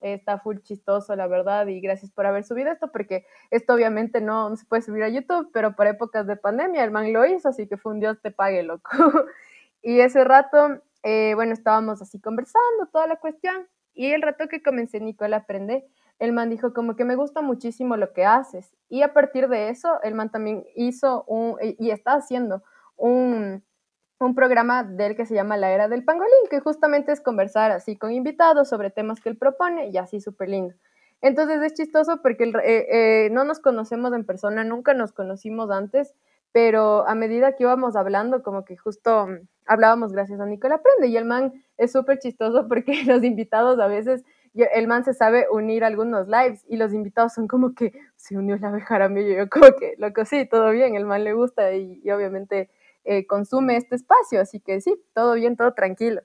[0.00, 4.50] Está full chistoso, la verdad, y gracias por haber subido esto, porque esto obviamente no,
[4.50, 7.48] no se puede subir a YouTube, pero por épocas de pandemia el man lo hizo,
[7.50, 8.90] así que fue un Dios te pague, loco.
[9.84, 14.62] y ese rato, eh, bueno, estábamos así conversando, toda la cuestión, y el rato que
[14.62, 15.84] comencé Nicole a aprender,
[16.18, 18.74] el man dijo como que me gusta muchísimo lo que haces.
[18.88, 22.62] Y a partir de eso, el man también hizo un, y está haciendo
[22.96, 23.62] un,
[24.18, 27.96] un programa del que se llama La Era del Pangolín, que justamente es conversar así
[27.96, 30.74] con invitados sobre temas que él propone y así súper lindo.
[31.20, 36.14] Entonces es chistoso porque eh, eh, no nos conocemos en persona, nunca nos conocimos antes,
[36.54, 39.26] pero a medida que íbamos hablando, como que justo
[39.66, 43.88] hablábamos gracias a Nicola Prende y el man es súper chistoso porque los invitados a
[43.88, 44.22] veces
[44.54, 48.38] el man se sabe unir a algunos lives y los invitados son como que se
[48.38, 51.32] unió la abeja a mí, yo como que, loco, sí, todo bien, el man le
[51.32, 52.70] gusta y, obviamente
[53.02, 56.22] eh, consume este espacio, así que sí, todo bien, todo tranquilo.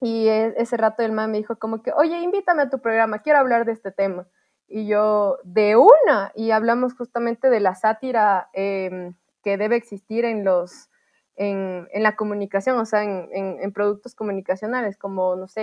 [0.00, 3.18] Y e, ese rato el man me dijo como que, oye, invítame a tu programa,
[3.20, 4.26] quiero hablar de este tema.
[4.66, 10.44] Y yo, de una, y hablamos justamente de la sátira em, que debe existir en
[10.44, 10.90] los,
[11.36, 15.62] en, en, la comunicación, o sea, en, en, productos comunicacionales, como, no sé,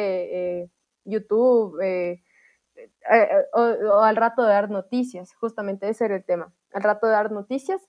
[0.61, 0.69] eh,
[1.05, 2.23] YouTube, eh,
[3.11, 7.13] eh, o, al rato de dar noticias, justamente ese era el tema, al rato de
[7.13, 7.81] dar noticias,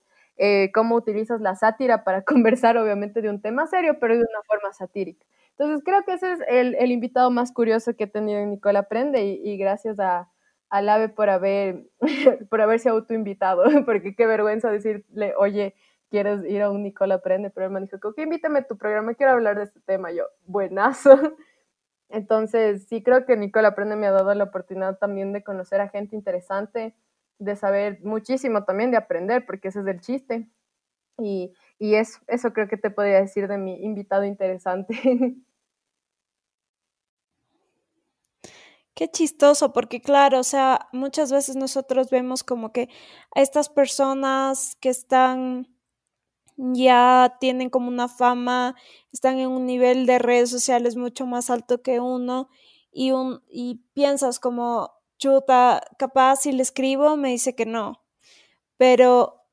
[0.74, 4.72] cómo utilizas la sátira para conversar obviamente de un tema serio, pero de una forma
[4.72, 5.24] satírica.
[5.50, 8.88] Entonces creo que ese es el, el invitado más curioso que he tenido en Nicola
[8.88, 10.31] Prende y, gracias a,
[10.72, 11.84] al AVE por, haber,
[12.50, 15.74] por haberse autoinvitado, porque qué vergüenza decirle, oye,
[16.08, 17.50] ¿quieres ir a un Nicola Prende?
[17.50, 20.12] Pero él me dijo, ok, invítame a tu programa, quiero hablar de este tema.
[20.12, 21.10] Yo, buenazo.
[22.08, 25.90] Entonces, sí creo que Nicole Aprende me ha dado la oportunidad también de conocer a
[25.90, 26.94] gente interesante,
[27.38, 30.48] de saber muchísimo también, de aprender, porque ese es el chiste.
[31.18, 34.94] Y, y eso, eso creo que te podría decir de mi invitado interesante.
[38.96, 42.90] Qué chistoso, porque claro, o sea, muchas veces nosotros vemos como que
[43.34, 45.66] a estas personas que están
[46.56, 48.76] ya tienen como una fama,
[49.12, 52.50] están en un nivel de redes sociales mucho más alto que uno
[52.92, 58.02] y, un, y piensas como, chuta, capaz si le escribo me dice que no,
[58.78, 59.44] pero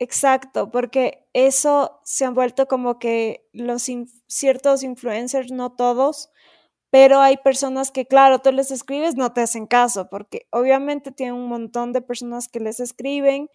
[0.00, 3.88] exacto, porque eso se han vuelto como que los
[4.28, 6.31] ciertos influencers, no todos,
[6.92, 11.36] pero hay personas que, claro, tú les escribes, no te hacen caso, porque obviamente tienen
[11.36, 13.48] un montón de personas que les escriben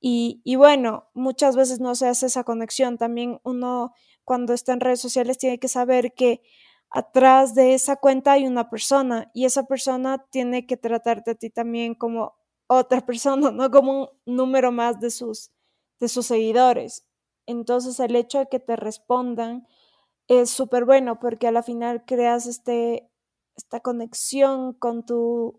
[0.00, 2.98] y, y, bueno, muchas veces no se hace esa conexión.
[2.98, 6.42] También uno cuando está en redes sociales tiene que saber que
[6.90, 11.50] atrás de esa cuenta hay una persona y esa persona tiene que tratarte a ti
[11.50, 12.34] también como
[12.66, 15.52] otra persona, no como un número más de sus,
[16.00, 17.06] de sus seguidores.
[17.46, 19.68] Entonces el hecho de que te respondan
[20.28, 23.10] es súper bueno porque a la final creas este,
[23.56, 25.54] esta conexión con tus,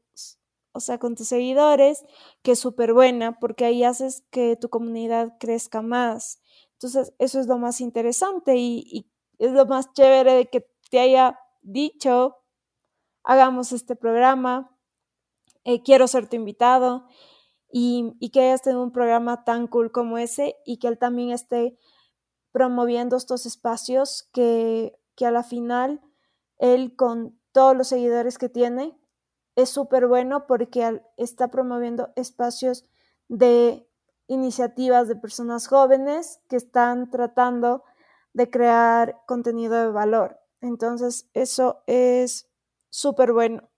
[0.72, 2.04] o sea, con tus seguidores,
[2.42, 6.42] que es súper buena porque ahí haces que tu comunidad crezca más.
[6.74, 11.00] Entonces, eso es lo más interesante y, y es lo más chévere de que te
[11.00, 12.38] haya dicho,
[13.24, 14.78] hagamos este programa,
[15.64, 17.08] eh, quiero ser tu invitado
[17.72, 21.32] y, y que hayas tenido un programa tan cool como ese y que él también
[21.32, 21.78] esté
[22.56, 26.00] promoviendo estos espacios que, que a la final
[26.58, 28.98] él con todos los seguidores que tiene
[29.58, 32.86] es súper bueno porque está promoviendo espacios
[33.28, 33.86] de
[34.28, 37.84] iniciativas de personas jóvenes que están tratando
[38.32, 40.40] de crear contenido de valor.
[40.62, 42.50] Entonces, eso es
[42.90, 43.70] súper bueno.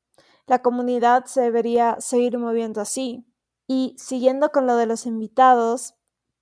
[0.45, 3.25] La comunidad se debería seguir moviendo así.
[3.65, 5.96] Y siguiendo con lo de los invitados,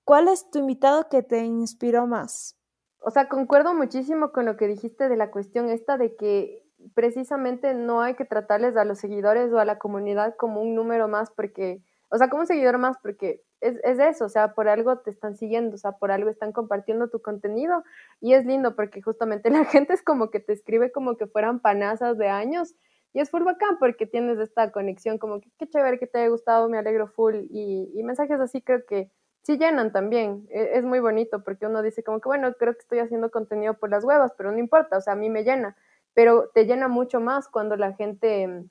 [0.05, 2.55] ¿Cuál es tu invitado que te inspiró más?
[2.99, 6.63] O sea, concuerdo muchísimo con lo que dijiste de la cuestión esta de que
[6.93, 11.07] precisamente no hay que tratarles a los seguidores o a la comunidad como un número
[11.07, 14.67] más porque, o sea, como un seguidor más porque es, es eso, o sea, por
[14.67, 17.83] algo te están siguiendo, o sea, por algo están compartiendo tu contenido
[18.21, 21.61] y es lindo porque justamente la gente es como que te escribe como que fueran
[21.61, 22.75] panazas de años
[23.11, 26.29] y es full bacán porque tienes esta conexión como que qué chévere que te haya
[26.29, 29.09] gustado, me alegro full y, y mensajes así creo que
[29.45, 30.47] sí llenan también.
[30.49, 33.75] E, es, muy bonito porque uno dice como que, bueno, creo que estoy haciendo contenido
[33.75, 35.77] por las huevas, pero no importa, o sea, a mí me llena.
[36.13, 38.65] Pero te llena mucho más cuando la gente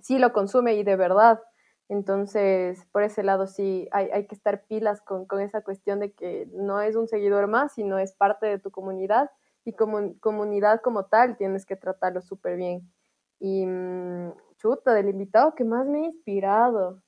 [0.00, 1.40] sí lo consume y de verdad.
[1.88, 6.12] Entonces, por ese lado sí hay, hay que estar pilas con, con, esa cuestión de
[6.12, 9.30] que no es un seguidor más, sino es parte de tu comunidad
[9.64, 12.90] y como comunidad como tal tienes que tratarlo súper bien.
[13.38, 17.02] Y mm, chuta, del invitado que más me ha inspirado.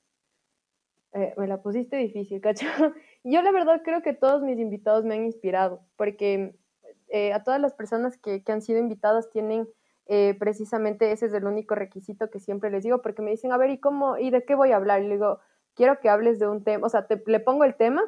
[1.17, 2.67] Eh, me la pusiste difícil, ¿cacho?
[3.23, 6.55] Yo la verdad creo que todos mis invitados me han inspirado, porque
[7.07, 9.67] eh, a todas las personas que, que, han sido invitadas tienen
[10.05, 13.57] eh, precisamente ese es el único requisito que siempre les digo, porque me dicen, a
[13.57, 15.01] ver, ¿y cómo, y de qué voy a hablar?
[15.01, 15.39] Y le digo,
[15.73, 18.03] quiero que hables de un tema, o sea, te, le pongo el tema,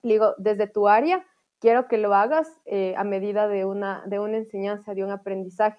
[0.00, 1.26] le digo, desde tu área,
[1.58, 2.48] quiero que lo hagas
[2.96, 5.78] a medida de una, de una enseñanza, de un aprendizaje.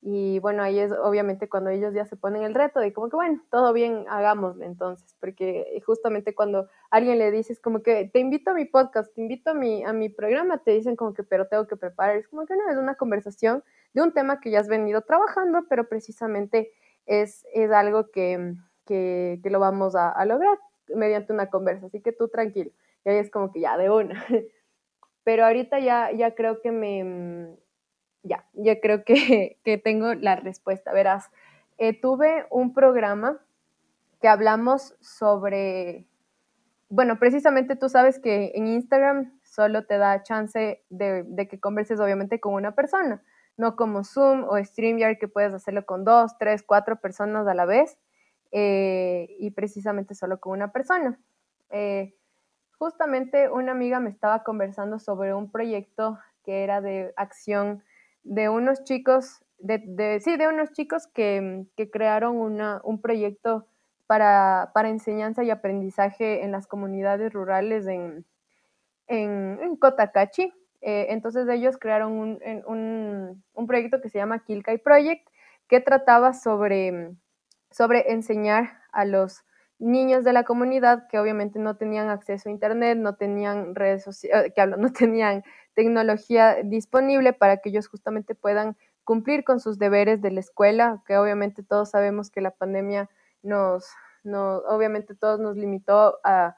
[0.00, 3.16] Y bueno, ahí es obviamente cuando ellos ya se ponen el reto de como que,
[3.16, 8.52] bueno, todo bien, hagámoslo entonces, porque justamente cuando alguien le dices como que te invito
[8.52, 11.48] a mi podcast, te invito a mi, a mi programa, te dicen como que, pero
[11.48, 14.60] tengo que preparar, es como que no, es una conversación de un tema que ya
[14.60, 16.70] has venido trabajando, pero precisamente
[17.06, 18.54] es, es algo que,
[18.86, 20.58] que, que lo vamos a, lograr
[20.94, 22.70] mediante una conversa, así que tú tranquilo,
[23.04, 24.24] y ahí es como que ya de una.
[25.24, 27.58] Pero ahorita ya, ya creo que me
[28.22, 30.92] ya, ya creo que, que tengo la respuesta.
[30.92, 31.30] Verás,
[31.78, 33.38] eh, tuve un programa
[34.20, 36.06] que hablamos sobre,
[36.88, 42.00] bueno, precisamente tú sabes que en Instagram solo te da chance de, de, que converses
[42.00, 43.22] obviamente con una persona,
[43.56, 47.64] no como Zoom o StreamYard que puedes hacerlo con dos, tres, cuatro personas a la
[47.64, 47.98] vez
[48.50, 51.18] eh, y precisamente solo con una persona.
[51.70, 52.14] Eh,
[52.78, 57.84] justamente una amiga me estaba conversando sobre un proyecto que era de acción
[58.28, 63.66] de unos chicos, de, sí, de unos chicos que, crearon una, un proyecto
[64.06, 68.26] para, enseñanza y aprendizaje en las comunidades rurales en,
[69.06, 70.52] en, Cotacachi.
[70.80, 75.26] Eh, entonces ellos crearon un, un, proyecto que se llama Kilkai Project,
[75.66, 77.10] que trataba sobre,
[77.70, 79.42] sobre enseñar a los
[79.78, 84.46] niños de la comunidad que obviamente no tenían acceso a internet, no tenían redes sociales,
[84.46, 89.78] eh, que hablo, no tenían tecnología disponible para que ellos justamente puedan cumplir con sus
[89.78, 93.08] deberes de la escuela, que obviamente todos sabemos que la pandemia
[93.42, 93.86] nos,
[94.24, 96.56] obviamente todos nos limitó a,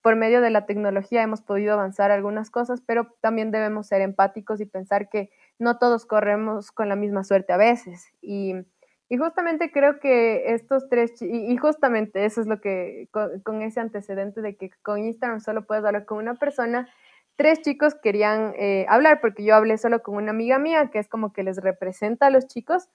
[0.00, 4.60] por medio de la tecnología hemos podido avanzar algunas cosas, pero también debemos ser empáticos
[4.60, 8.06] y pensar que no todos corremos con la misma suerte a veces.
[8.22, 8.54] Y,
[9.12, 14.40] Y justamente creo que estos tres, y, justamente eso es lo que, con, ese antecedente
[14.40, 16.88] de que con Instagram solo puedes hablar con una persona,
[17.34, 21.08] tres chicos querían eh, hablar, porque yo hablé solo con una amiga mía, que es
[21.08, 22.88] como que les representa a los chicos,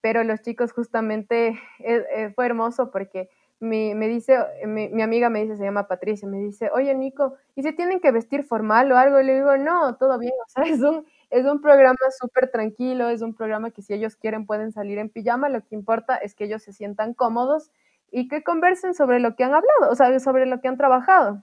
[0.00, 3.28] pero los chicos justamente eh, eh, fue hermoso porque
[3.58, 7.34] me, me dice, mi, mi, amiga me dice, se llama Patricia, me dice, oye Nico,
[7.56, 9.18] ¿y se tienen que vestir formal o algo?
[9.18, 13.08] Y le digo, no, todo bien, o sea, es un, es un programa súper tranquilo,
[13.08, 16.34] es un programa que si ellos quieren pueden salir en pijama, lo que importa es
[16.34, 17.70] que ellos se sientan cómodos
[18.10, 21.42] y que conversen sobre lo que han hablado, o sea, sobre lo que han trabajado.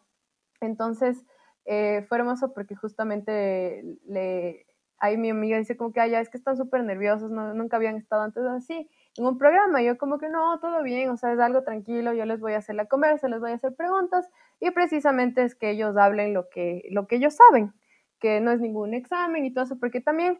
[0.61, 1.25] Entonces,
[1.65, 4.67] eh, fue hermoso porque justamente le,
[4.99, 7.95] ahí mi amiga dice como que, ay, es que están súper nerviosos, no, nunca habían
[7.95, 9.81] estado antes así en un programa.
[9.81, 12.57] Yo como que no, todo bien, o sea, es algo tranquilo, yo les voy a
[12.57, 16.47] hacer la conversa, les voy a hacer preguntas y precisamente es que ellos hablen lo
[16.49, 17.73] que, lo que ellos saben
[18.19, 20.39] que no es ningún examen y todo eso, porque también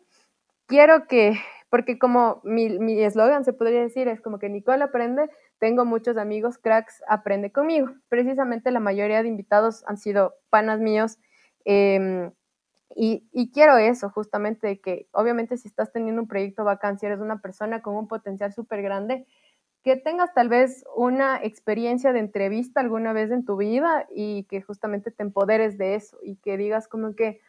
[0.67, 1.39] quiero que,
[1.69, 6.57] porque como mi eslogan se podría decir es como que Nicole aprende, tengo muchos amigos
[6.57, 7.89] cracks, aprende conmigo.
[8.07, 11.19] Precisamente la mayoría de invitados han sido panas míos.
[11.65, 12.31] Em,
[12.95, 17.19] y, y, quiero eso, justamente, que obviamente si estás teniendo un proyecto bacán, si eres
[17.19, 19.27] una persona con un potencial súper grande,
[19.83, 24.61] que tengas tal vez una experiencia de entrevista alguna vez en tu vida y que
[24.61, 27.41] justamente te empoderes de eso y que digas como que,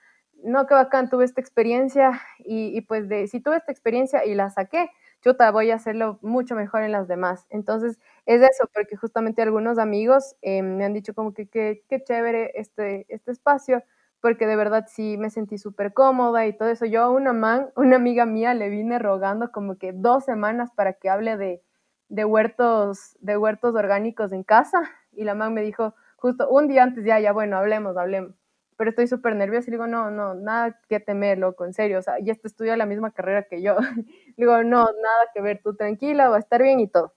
[0.45, 4.51] no, qué bacán, tuve esta experiencia y, pues de, si tuve esta experiencia y la
[4.51, 4.91] saqué,
[5.23, 7.47] yo te voy a hacerlo mucho mejor en las demás.
[7.51, 12.53] Entonces, es eso, porque justamente algunos amigos eh, me han dicho como que qué chévere
[12.55, 13.83] este, este espacio,
[14.21, 16.87] porque de verdad sí me sentí súper cómoda y todo eso.
[16.87, 20.95] Yo a una man, una amiga mía, le vine rogando como que dos semanas para
[20.95, 21.63] que hable de,
[22.09, 24.81] de huertos, de huertos orgánicos en casa,
[25.13, 28.35] y la man me dijo justo un día antes, ya, ya, bueno, hablemos, hablemos
[28.81, 32.03] pero estoy súper nerviosa y digo, no, no, nada que temer, loco, en serio, o
[32.03, 33.77] sea, ya te estudia la misma carrera que yo.
[34.39, 37.13] digo, no, nada que ver, tú tranquila, va a estar bien y todo.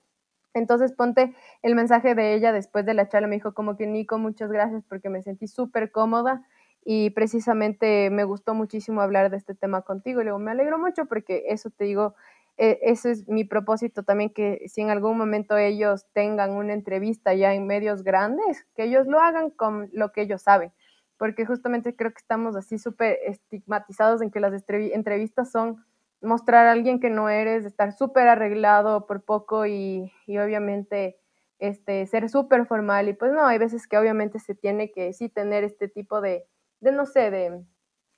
[0.54, 4.18] Entonces ponte el mensaje de ella después de la charla, me dijo como que Nico,
[4.18, 6.46] muchas gracias porque me sentí súper cómoda
[6.84, 10.20] y precisamente me gustó muchísimo hablar de este tema contigo.
[10.20, 12.14] Y luego me alegro mucho porque eso te digo,
[12.58, 17.34] e, ese es mi propósito también, que si en algún momento ellos tengan una entrevista
[17.34, 20.74] ya en medios grandes, que ellos lo hagan con lo que ellos saben
[21.18, 25.84] porque justamente creo que estamos así súper estigmatizados en que las entrevistas son
[26.22, 31.18] mostrar a alguien que no eres, estar súper arreglado por poco y, y obviamente
[31.60, 33.10] este, ser súper formal.
[33.10, 36.46] Y pues no, hay veces que obviamente se tiene que sí tener este tipo de,
[36.80, 37.64] de no sé, de,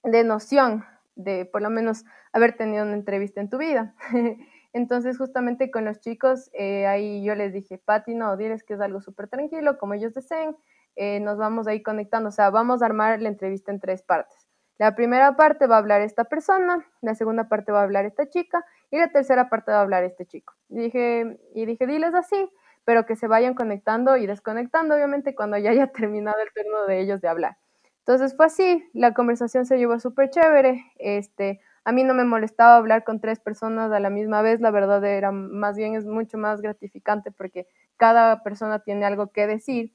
[0.04, 3.96] de noción de por lo menos haber tenido una entrevista en tu vida.
[4.74, 8.82] Entonces, justamente con los chicos, eh, ahí yo les dije, Pati, no, diles que es
[8.82, 10.56] algo súper tranquilo, como ellos deseen,
[10.96, 12.30] eh, nos vamos a ir conectando.
[12.30, 14.48] O sea, vamos a armar la entrevista en tres partes.
[14.78, 18.28] La primera parte va a hablar esta persona, la segunda parte va a hablar esta
[18.30, 20.54] chica y la tercera parte va a hablar este chico.
[20.70, 22.50] Y dije, y dije, diles así,
[22.84, 27.00] pero que se vayan conectando y desconectando, obviamente, cuando ya haya terminado el turno de
[27.00, 27.58] ellos de hablar.
[28.00, 30.84] Entonces fue así, la conversación se llevó súper chévere.
[30.98, 34.72] Este, a mí no me molestaba hablar con tres personas a la misma vez, la
[34.72, 39.94] verdad era más bien es mucho más gratificante porque cada persona tiene algo que decir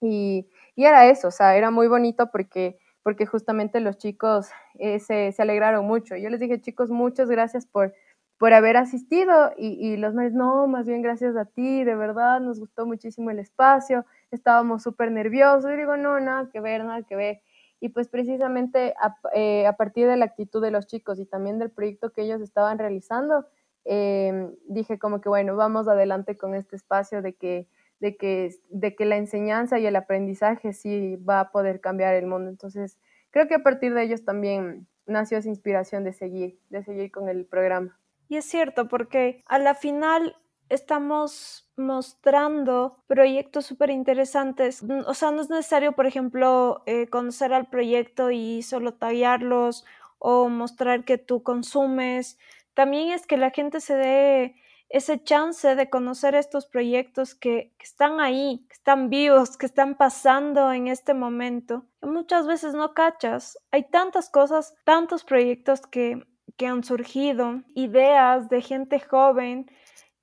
[0.00, 5.32] y, era eso, o sea, era muy bonito porque, porque justamente los chicos eh, se,
[5.32, 6.16] se, alegraron mucho.
[6.16, 7.94] Yo les dije, chicos, muchas gracias por,
[8.38, 12.40] por haber asistido y, y los más, no, más bien gracias a ti, de verdad,
[12.40, 15.70] nos gustó muchísimo el espacio, estábamos súper nerviosos.
[15.72, 17.40] Y digo, no, nada que ver, nada que ver.
[17.80, 21.58] Y pues precisamente a, eh, a, partir de la actitud de los chicos y también
[21.58, 23.46] del proyecto que ellos estaban realizando,
[23.84, 27.68] eh, dije como que, bueno, vamos adelante con este espacio de que
[28.00, 32.26] de que, de que la enseñanza y el aprendizaje sí va a poder cambiar el
[32.26, 32.50] mundo.
[32.50, 32.98] Entonces,
[33.30, 37.28] creo que a partir de ellos también nació esa inspiración de seguir, de seguir con
[37.28, 37.98] el programa.
[38.28, 40.36] Y es cierto, porque a la final
[40.68, 44.82] estamos mostrando proyectos súper interesantes.
[45.06, 49.84] O sea, no es necesario, por ejemplo, eh, conocer al proyecto y solo tallarlos
[50.18, 52.38] o mostrar que tú consumes.
[52.74, 54.56] También es que la gente se dé
[54.96, 60.72] ese chance de conocer estos proyectos que, están ahí, que están vivos, que están pasando
[60.72, 63.58] en este momento, que muchas veces no cachas.
[63.70, 69.70] Hay tantas cosas, tantos proyectos que, que han surgido, ideas de gente joven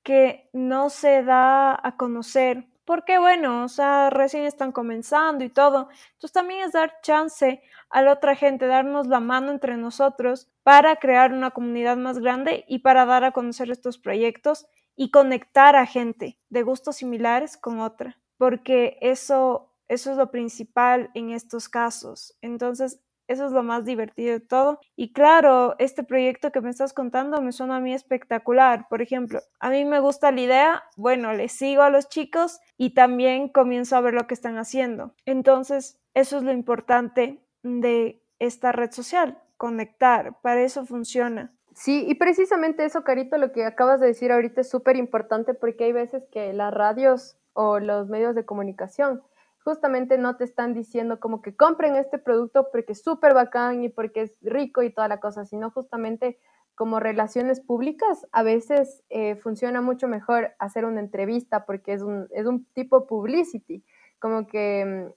[0.01, 5.89] que no se da a conocer porque bueno, o sea, recién están comenzando y todo.
[6.13, 10.95] Entonces también es dar chance a la otra gente, darnos la mano entre nosotros para
[10.97, 14.65] crear una comunidad más grande y para dar a conocer estos proyectos
[14.95, 21.09] y conectar a gente de gustos similares con otra, porque eso, eso es lo principal
[21.13, 22.37] en estos casos.
[22.41, 24.79] Entonces, Eso es lo más divertido de todo.
[24.95, 28.87] Y claro, este proyecto que me estás contando me suena a mí espectacular.
[28.89, 32.93] Por ejemplo, a mí me gusta la idea, bueno, le sigo a los chicos y
[32.93, 35.13] también comienzo a ver lo que están haciendo.
[35.25, 41.53] Entonces, eso es lo importante de esta red social, conectar, para eso funciona.
[41.75, 45.85] Sí, y precisamente eso, Carito, lo que acabas de decir ahorita es súper importante porque
[45.85, 49.23] hay veces que las radios o los medios de comunicación
[49.63, 53.89] justamente no te están diciendo como que compren este producto porque es súper bacán y
[53.89, 56.37] porque es rico y toda la cosa, sino justamente
[56.75, 62.27] como relaciones públicas, a veces eh, funciona mucho mejor hacer una entrevista porque es un,
[62.31, 63.83] es un tipo publicity,
[64.19, 65.11] como que mm,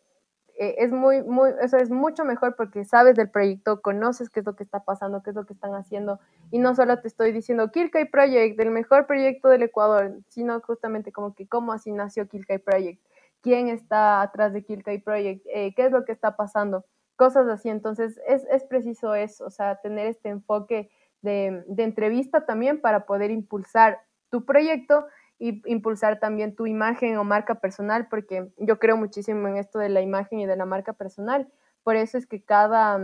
[0.59, 4.47] eh, es muy, muy, eso es mucho mejor porque sabes del proyecto, conoces qué es
[4.47, 6.20] lo que está pasando, qué es lo que están haciendo,
[6.51, 11.11] y no solo te estoy diciendo Kilkai Project, el mejor proyecto del Ecuador, sino justamente
[11.11, 13.01] como que cómo así nació Kilkai Project
[13.47, 16.84] quién está atrás de Kilkai Project, eh, qué es lo que está pasando,
[17.14, 17.68] cosas así.
[17.68, 20.90] Entonces, es, es preciso eso, o sea, tener este enfoque
[21.22, 25.07] de, de, entrevista también para poder impulsar tu proyecto
[25.38, 29.90] y impulsar también tu imagen o marca personal, porque yo creo muchísimo en esto de
[29.90, 31.47] la imagen y de la marca personal.
[31.84, 32.99] Por eso es que cada,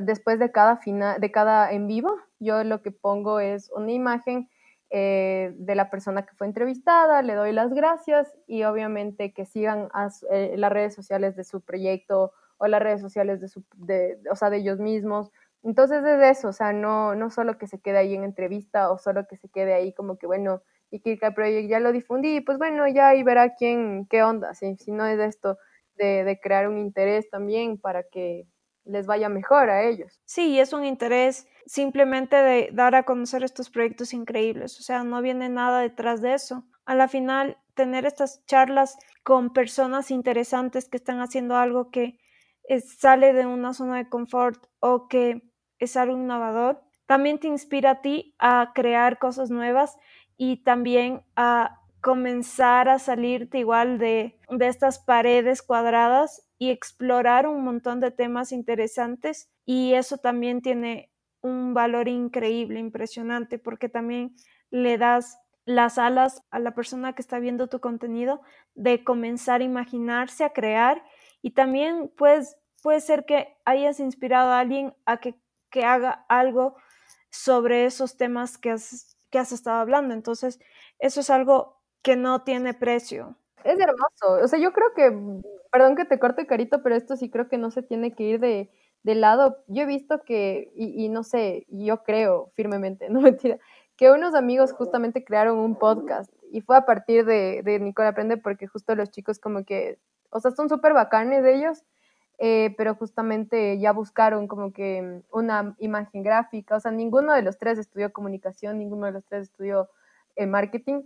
[0.00, 4.48] después de cada, final, de cada en vivo, yo lo que pongo es una imagen
[4.94, 9.88] eh, de la persona que fue entrevistada, le doy las gracias y obviamente que sigan
[10.30, 14.36] eh, las redes sociales de su proyecto o las redes sociales de, su, de, o
[14.36, 15.32] sea, de ellos mismos.
[15.62, 18.98] Entonces es eso, o sea, no, no solo que se quede ahí en entrevista o
[18.98, 22.42] solo que se quede ahí como que, bueno, y que el Project ya lo difundí,
[22.42, 25.56] pues bueno, ya ahí verá quién, qué onda, si no es esto
[25.96, 28.46] de, de crear un interés también para que
[28.84, 30.20] les vaya mejor a ellos.
[30.24, 35.22] Sí, es un interés simplemente de dar a conocer estos proyectos increíbles, o sea, no
[35.22, 36.64] viene nada detrás de eso.
[36.84, 42.18] A la final, tener estas charlas con personas interesantes que están haciendo algo que
[42.98, 45.42] sale de una zona de confort o que
[45.78, 49.98] es algo innovador, también te inspira a ti a crear cosas nuevas
[50.36, 57.64] y también a comenzar a salirte igual de, de estas paredes cuadradas y explorar un
[57.64, 61.10] montón de temas interesantes y eso también tiene
[61.40, 64.36] un valor increíble, impresionante, porque también
[64.70, 68.42] le das las alas a la persona que está viendo tu contenido
[68.76, 71.02] de comenzar a imaginarse, a crear
[71.42, 75.34] y también pues puede ser que hayas inspirado a alguien a que,
[75.68, 76.76] que haga algo
[77.28, 80.14] sobre esos temas que has, que has estado hablando.
[80.14, 80.60] Entonces,
[81.00, 83.36] eso es algo que no tiene precio.
[83.64, 84.44] Es hermoso.
[84.44, 85.42] O sea, yo creo que
[85.72, 88.40] perdón que te corte carito, pero esto sí creo que no se tiene que ir
[88.40, 88.70] de,
[89.04, 89.56] lado.
[89.66, 93.58] Yo he visto que, y, no sé, yo creo firmemente, no mentira,
[93.96, 98.36] que unos amigos justamente crearon un podcast y fue a partir de, de Nicole Aprende
[98.36, 99.98] porque justo los chicos como que,
[100.30, 101.82] o sea, son súper bacanes de ellos,
[102.38, 107.56] eh, pero justamente ya buscaron como que una imagen gráfica, o sea, ninguno de los
[107.58, 109.88] tres estudió comunicación, ninguno de los tres estudió
[110.36, 111.02] eh, marketing,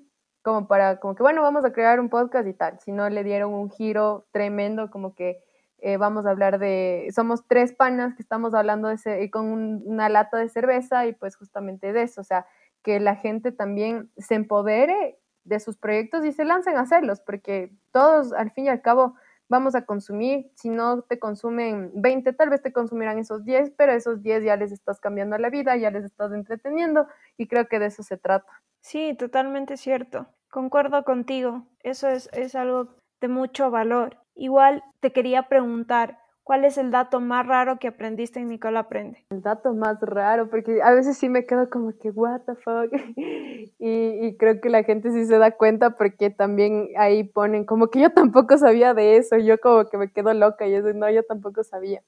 [0.47, 3.25] como para, como que, bueno, vamos a crear un podcast y tal, si no le
[3.25, 5.43] dieron un giro tremendo, como que
[5.79, 10.37] eh, vamos a hablar de, somos tres panas que estamos hablando de con una lata
[10.37, 12.47] de cerveza y pues justamente de eso, o sea,
[12.85, 17.73] que la gente también se empodere de sus proyectos y se lancen a hacerlos, porque
[17.91, 19.17] todos al fin y al cabo
[19.49, 23.91] vamos a consumir, si no te consumen 20, tal vez te consumirán esos 10, pero
[23.91, 27.81] esos 10 ya les estás cambiando la vida, ya les estás entreteniendo y creo que
[27.81, 28.53] de eso se trata.
[28.87, 30.29] Sí, totalmente cierto.
[30.49, 31.67] Concuerdo contigo.
[31.83, 34.19] Eso es, es algo de mucho valor.
[34.37, 39.27] Igual te quería preguntar, ¿cuál es el dato más raro que aprendiste en Nicola Aprende?
[39.31, 42.93] El dato más raro, porque a veces sí me quedo como que, what the fuck.
[43.81, 47.99] y, creo que la gente sí se da cuenta porque también ahí ponen como que
[47.99, 49.37] yo tampoco sabía de eso.
[49.37, 52.05] Yo como que me quedo loca y eso, no, yo tampoco sabía.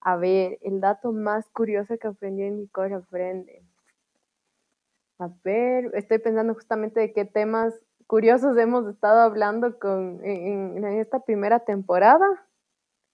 [0.00, 3.65] A ver, el dato más curioso que aprendí en Nicola Aprende.
[5.18, 7.74] A ver, estoy pensando justamente de qué temas
[8.06, 12.26] curiosos hemos estado hablando con, en, esta primera temporada.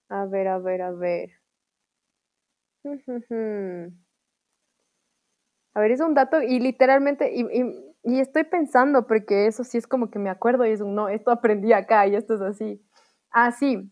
[0.09, 1.31] A ver, a ver, a ver.
[5.73, 7.45] A ver, es un dato y literalmente, y,
[8.03, 11.07] y, estoy pensando, porque eso sí es como que me acuerdo y es un no,
[11.07, 12.85] esto aprendí acá y esto es así.
[13.31, 13.89] Ah, sí,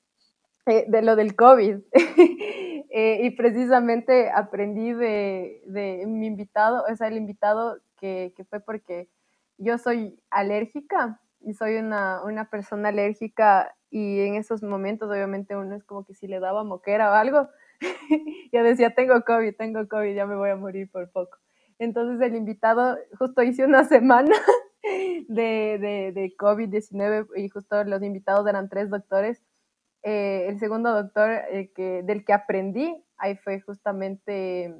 [0.68, 1.78] eh, de lo del COVID.
[2.94, 9.10] Eh, y precisamente aprendí de, de mi invitado, o sea, el invitado que, fue porque
[9.58, 15.76] yo soy alérgica y soy una, una, persona alérgica y en esos momentos obviamente uno
[15.76, 17.50] es como que si le daba moquera o algo,
[18.52, 21.38] yo decía, tengo COVID, tengo COVID, ya me voy a morir por poco.
[21.80, 24.36] Entonces el invitado, justo hice una semana
[25.28, 29.42] de, de, de COVID-19 y justo los invitados eran tres doctores.
[30.04, 34.76] Eh, el segundo doctor eh, que, del que aprendí ahí fue justamente,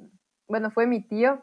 [0.48, 1.40] bueno, fue mi tío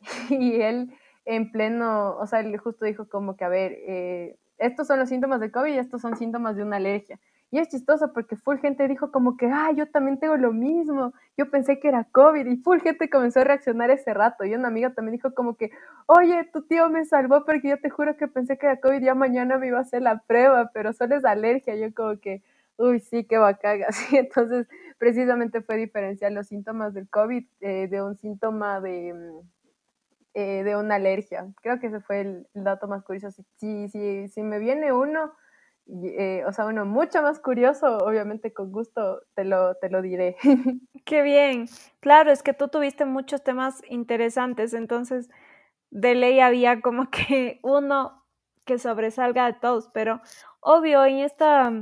[0.30, 0.92] y él
[1.24, 5.08] en pleno, o sea, él justo dijo como que, a ver, eh, estos son los
[5.08, 7.18] síntomas de COVID y estos son síntomas de una alergia.
[7.52, 11.12] Y es chistoso porque full gente dijo como que, ah, yo también tengo lo mismo,
[11.36, 14.44] yo pensé que era COVID y full gente comenzó a reaccionar ese rato.
[14.46, 15.70] Y una amiga también dijo como que,
[16.06, 19.14] oye, tu tío me salvó porque yo te juro que pensé que era COVID, ya
[19.14, 21.76] mañana me iba a hacer la prueba, pero solo es alergia.
[21.76, 22.42] Yo como que,
[22.78, 23.82] uy, sí, qué bacán.
[23.86, 24.66] Así, entonces,
[24.96, 29.61] precisamente fue diferenciar los síntomas del COVID eh, de un síntoma de, mm,
[30.34, 31.46] eh, de una alergia.
[31.62, 33.30] Creo que ese fue el, dato más curioso.
[33.56, 35.32] Si, si, si me viene uno
[36.04, 40.36] eh, o sea, uno mucho más curioso, obviamente con gusto te lo, te lo diré.
[41.04, 41.66] Qué bien.
[42.00, 45.28] Claro, es que tú tuviste muchos temas interesantes, entonces
[45.90, 48.24] de ley había como que uno
[48.64, 50.22] que sobresalga de todos, pero
[50.60, 51.72] obvio, en esta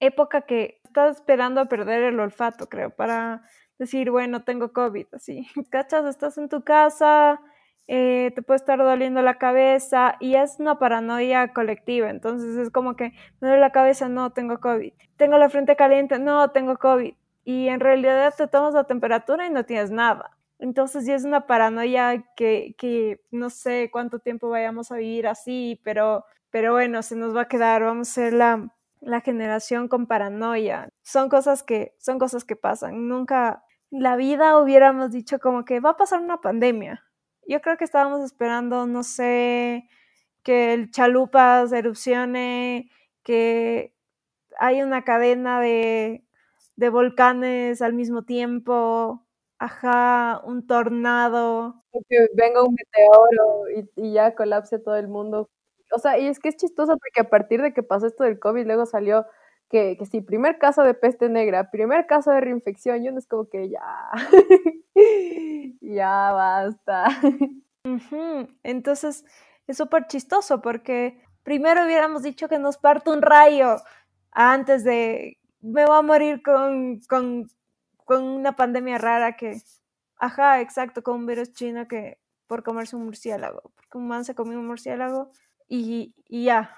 [0.00, 3.42] época que estás esperando a perder el olfato, creo, para
[3.78, 6.06] decir, bueno, tengo COVID, así, ¿cachas?
[6.06, 7.40] Estás en tu casa,
[7.90, 12.10] eh, te puede estar doliendo la cabeza y es una paranoia colectiva.
[12.10, 14.92] Entonces es como que me duele la cabeza, no, tengo COVID.
[15.16, 17.14] Tengo la frente caliente, no, tengo COVID.
[17.44, 20.36] Y en realidad te tomas la temperatura y no tienes nada.
[20.58, 25.80] Entonces ya es una paranoia que, que no sé cuánto tiempo vayamos a vivir así,
[25.82, 28.68] pero, pero bueno, se nos va a quedar, vamos a ser la,
[29.00, 30.90] la generación con paranoia.
[31.02, 33.08] Son cosas que, son cosas que pasan.
[33.08, 37.07] Nunca la vida hubiéramos dicho como que va a pasar una pandemia
[37.48, 39.88] yo creo que estábamos esperando, no sé,
[40.42, 42.90] que el Chalupas erupcione,
[43.22, 43.94] que
[44.58, 46.24] hay una cadena de,
[46.76, 49.26] volcanes al mismo tiempo,
[49.58, 51.82] ajá, un tornado.
[52.08, 55.48] Que venga un meteoro y, y, ya colapse todo el mundo.
[55.92, 58.38] O sea, y es que es chistoso porque a partir de que pasó esto del
[58.38, 59.26] COVID, luego salió
[59.68, 63.26] que, que sí, primer caso de peste negra, primer caso de reinfección, y uno es
[63.26, 64.10] como que ya,
[65.80, 67.08] ya basta.
[68.62, 69.24] Entonces,
[69.66, 73.76] es súper chistoso porque primero hubiéramos dicho que nos parte un rayo
[74.30, 77.50] antes de, me voy a morir con, con,
[78.04, 79.60] con una pandemia rara que,
[80.16, 84.34] ajá, exacto, con un virus chino que por comerse un murciélago, porque un man se
[84.34, 85.30] comió un murciélago
[85.68, 86.76] y, y ya,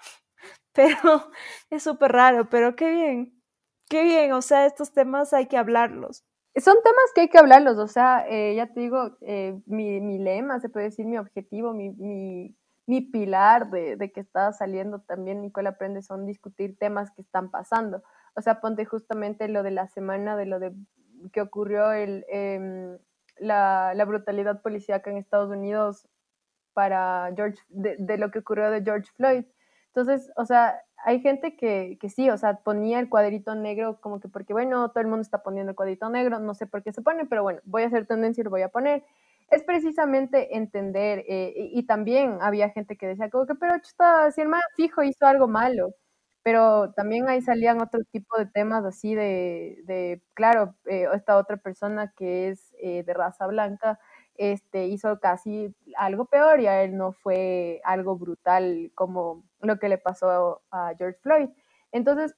[0.73, 1.31] pero
[1.71, 3.43] es súper raro, pero qué bien,
[3.89, 6.25] qué bien, o sea, estos temas hay que hablarlos.
[6.57, 10.19] Son temas que hay que hablarlos, o sea, eh, ya te digo, eh, mi, mi,
[10.19, 12.57] lema, se puede decir mi objetivo, mi, mi,
[12.87, 17.51] mi pilar de, de, que está saliendo también, Nicola Aprende, son discutir temas que están
[17.51, 18.03] pasando.
[18.35, 20.73] O sea, ponte justamente lo de la semana, de lo de
[21.33, 22.99] que ocurrió el, eh,
[23.39, 26.09] la, la, brutalidad policíaca en Estados Unidos
[26.73, 29.45] para George, de, de, lo que ocurrió de George Floyd.
[29.95, 34.21] Entonces, o sea, hay gente que, que, sí, o sea, ponía el cuadrito negro como
[34.21, 36.93] que porque, bueno, todo el mundo está poniendo el cuadrito negro, no sé por qué
[36.93, 39.05] se pone, pero bueno, voy a hacer tendencia y lo voy a poner.
[39.51, 44.43] Es precisamente entender, eh, y, también había gente que decía como que, pero chuta, si
[44.43, 45.95] el más fijo hizo algo malo,
[46.43, 51.57] pero también ahí salían otro tipo de temas así de, de claro, eh, esta otra
[51.57, 53.99] persona que es eh, de raza blanca,
[54.37, 59.89] este, hizo casi algo peor y a él no fue algo brutal como lo que
[59.89, 61.51] le pasó a George Floyd.
[61.93, 62.35] Entonces,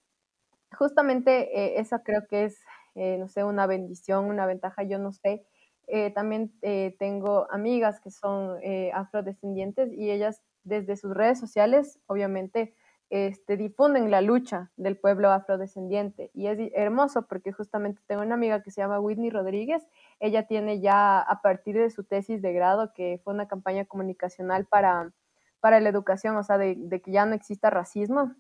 [0.77, 2.59] justamente eh, esa creo que es,
[2.95, 5.45] eh, no sé, una bendición, una ventaja, yo no sé.
[5.89, 6.53] Eh, también
[6.99, 8.59] tengo amigas que son
[8.95, 12.75] afrodescendientes y ellas desde sus redes sociales, obviamente,
[13.13, 16.31] este, difunden la lucha del pueblo afrodescendiente.
[16.33, 19.87] Y es hermoso porque justamente tengo una amiga que se llama Whitney Rodríguez.
[20.19, 24.65] Ella tiene ya, a partir de su tesis de grado, que fue una campaña comunicacional
[24.65, 25.13] para,
[25.61, 28.35] para la educación, o sea, de, que ya no exista racismo,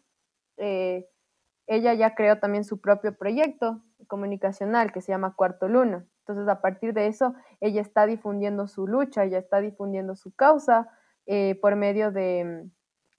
[0.56, 1.06] eh,
[1.66, 6.06] ella ya creó también su propio proyecto comunicacional que se llama Cuarto Luna.
[6.20, 10.88] Entonces, a partir de eso, ella está difundiendo su lucha, ella está difundiendo su causa
[11.26, 12.70] eh, por medio de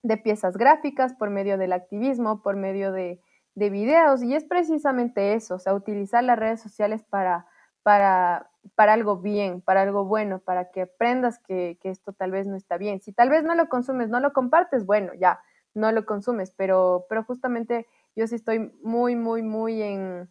[0.03, 3.19] de piezas gráficas, por medio del activismo, por medio de,
[3.55, 7.47] de videos, y es precisamente eso, o sea, utilizar las redes sociales para,
[7.83, 12.47] para, para algo bien, para algo bueno, para que aprendas que, que, esto tal vez
[12.47, 13.01] no está bien.
[13.01, 15.39] Si tal vez no lo consumes, no lo compartes, bueno, ya,
[15.73, 20.29] no lo consumes, pero, pero justamente yo sí estoy muy, muy, muy en,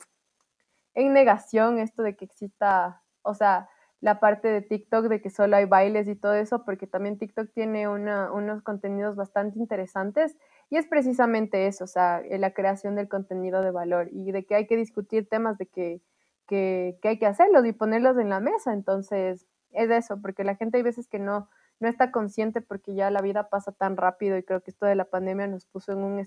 [0.94, 3.68] en negación esto de que exista, o sea,
[4.02, 7.52] la parte de TikTok de que solo hay bailes y todo eso, porque también TikTok
[7.54, 10.36] tiene unos contenidos bastante interesantes
[10.70, 14.44] y es precisamente eso, o sea, eh, la creación del contenido de valor y de
[14.44, 16.02] que hay que discutir temas de que,
[16.48, 18.72] que, que hay que hacerlos y ponerlos en la mesa.
[18.72, 21.48] Entonces, es eso, porque la gente hay veces que no,
[21.78, 24.96] no está consciente porque ya la vida pasa tan rápido y creo que esto de
[24.96, 26.20] la pandemia nos puso en un,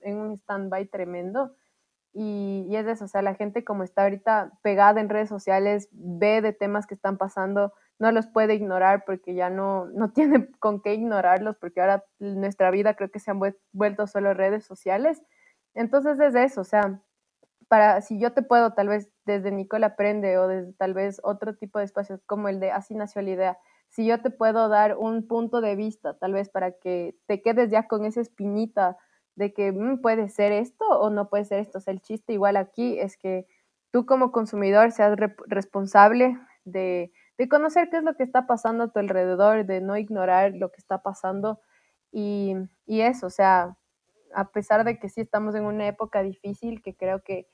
[0.00, 1.52] en un stand-by tremendo
[2.20, 5.88] y, y, es eso, o sea, la gente como está ahorita pegada en redes sociales,
[5.92, 10.48] ve de temas que están pasando, no los puede ignorar porque ya no, no tiene
[10.58, 13.40] con qué ignorarlos, porque ahora nuestra vida creo que se han
[13.72, 15.22] vuelto solo redes sociales.
[15.74, 17.00] Entonces es eso, o sea,
[17.68, 21.54] para si yo te puedo tal vez desde Nicola Aprende o desde tal vez otro
[21.54, 23.58] tipo de espacios como el de Así nació la idea,
[23.90, 27.70] si yo te puedo dar un punto de vista tal vez para que te quedes
[27.70, 28.96] ya con esa espinita
[29.38, 31.78] de que mm, puede ser esto o no puede ser esto.
[31.78, 33.46] O sea, el chiste igual aquí es que
[33.92, 35.16] tú como consumidor seas
[35.46, 39.96] responsable de, de, conocer qué es lo que está pasando a tu alrededor, de no
[39.96, 41.60] ignorar lo que está pasando
[42.12, 43.76] y, y eso, o sea,
[44.34, 47.48] a pesar de que sí estamos en una época difícil, que creo que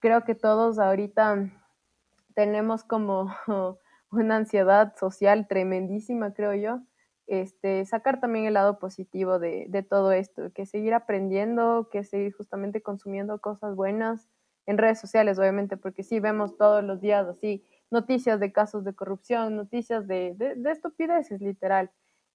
[0.00, 1.50] creo que todos ahorita
[2.34, 3.32] tenemos como
[4.10, 6.80] una ansiedad social tremendísima, creo yo.
[7.26, 12.32] Este, sacar también el lado positivo de, de, todo esto, que seguir aprendiendo, que seguir
[12.32, 14.28] justamente consumiendo cosas buenas
[14.66, 18.94] en redes sociales, obviamente, porque sí vemos todos los días así noticias de casos de
[18.94, 21.90] corrupción, noticias de, de, de estupideces, literal.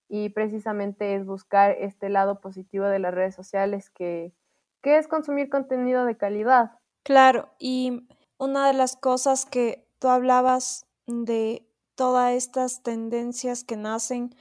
[0.07, 4.33] Y precisamente es buscar este lado positivo de las redes sociales, que,
[4.81, 6.77] que es consumir contenido de calidad,
[7.07, 8.05] Claro, y
[8.37, 11.65] una de las cosas que tú hablabas de
[11.95, 14.35] todas estas tendencias que nacen,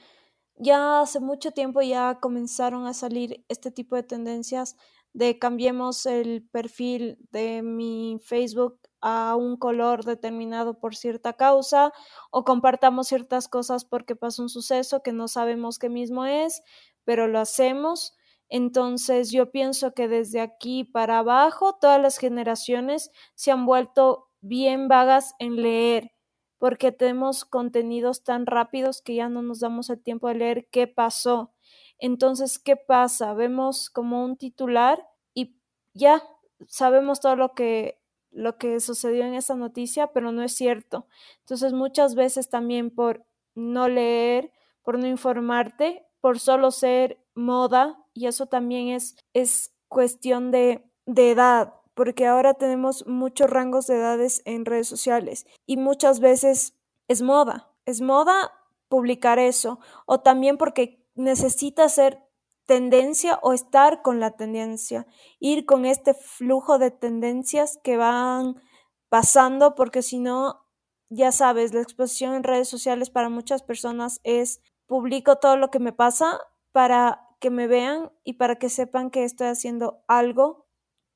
[0.57, 4.75] ya hace mucho tiempo ya comenzaron a salir este tipo de tendencias
[5.13, 11.91] de cambiemos el perfil de mi Facebook a un color determinado por cierta causa
[12.31, 16.61] o compartamos ciertas cosas porque pasó un suceso que no sabemos qué mismo es,
[17.03, 18.15] pero lo hacemos.
[18.49, 24.87] Entonces yo pienso que desde aquí para abajo todas las generaciones se han vuelto bien
[24.87, 26.11] vagas en leer,
[26.59, 30.87] porque tenemos contenidos tan rápidos que ya no nos damos el tiempo de leer qué
[30.87, 31.53] pasó.
[31.99, 33.33] Entonces, ¿qué pasa?
[33.33, 35.55] Vemos como un titular y
[35.93, 36.23] ya
[36.67, 37.99] sabemos todo lo que
[38.31, 41.07] lo que sucedió en esa noticia, pero no es cierto.
[41.39, 44.51] Entonces, muchas veces también por no leer,
[44.83, 51.31] por no informarte, por solo ser moda, y eso también es, es cuestión de, de
[51.31, 56.75] edad, porque ahora tenemos muchos rangos de edades en redes sociales y muchas veces
[57.07, 58.51] es moda, es moda
[58.87, 62.23] publicar eso, o también porque necesita ser
[62.67, 65.07] tendencia o estar con la tendencia,
[65.39, 68.61] ir con este flujo de tendencias que van
[69.09, 70.67] pasando, porque si no,
[71.09, 75.79] ya sabes, la exposición en redes sociales para muchas personas es publico todo lo que
[75.79, 76.39] me pasa
[76.71, 80.66] para que me vean y para que sepan que estoy haciendo algo,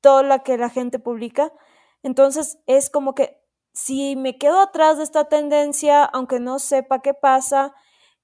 [0.02, 1.50] todo lo que la gente publica.
[2.02, 3.40] Entonces es como que
[3.72, 7.74] si me quedo atrás de esta tendencia, aunque no sepa qué pasa,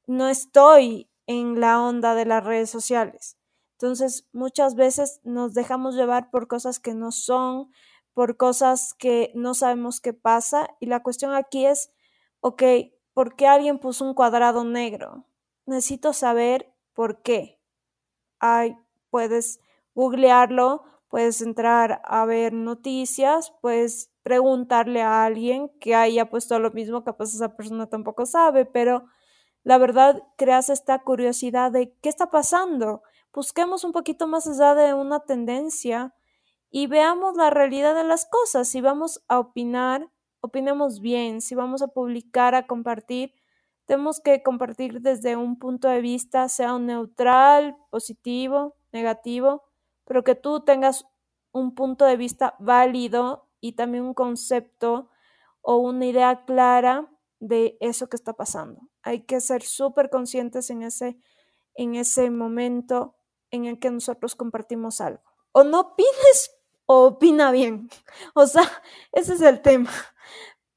[0.06, 3.38] no estoy en la onda de las redes sociales.
[3.72, 7.70] Entonces muchas veces nos dejamos llevar por cosas que no son,
[8.12, 10.68] por cosas que no sabemos qué pasa.
[10.80, 11.92] Y la cuestión aquí es,
[12.40, 12.62] ok,
[13.14, 15.24] ¿por qué alguien puso un cuadrado negro?
[15.64, 17.60] Necesito saber por qué
[18.40, 18.76] hay,
[19.10, 19.60] puedes
[19.94, 27.04] googlearlo, puedes entrar a ver noticias, puedes preguntarle a alguien que haya puesto lo mismo,
[27.04, 29.04] capaz esa persona tampoco sabe, pero
[29.62, 33.02] la verdad creas esta curiosidad de qué está pasando.
[33.32, 36.14] Busquemos un poquito más allá de una tendencia
[36.70, 38.68] y veamos la realidad de las cosas.
[38.68, 41.40] Si vamos a opinar, opinemos bien.
[41.40, 43.32] Si vamos a publicar, a compartir,
[43.86, 49.67] tenemos que compartir desde un punto de vista, sea un neutral, positivo, negativo,
[50.08, 51.06] pero que tú tengas
[51.52, 55.10] un punto de vista válido y también un concepto
[55.60, 58.80] o una idea clara de eso que está pasando.
[59.02, 61.16] Hay que ser súper conscientes en ese,
[61.74, 63.14] en ese momento
[63.52, 65.22] en el que nosotros compartimos algo.
[65.52, 66.50] O no opines
[66.86, 67.88] o opina bien.
[68.34, 68.68] O sea,
[69.12, 69.90] ese es el tema.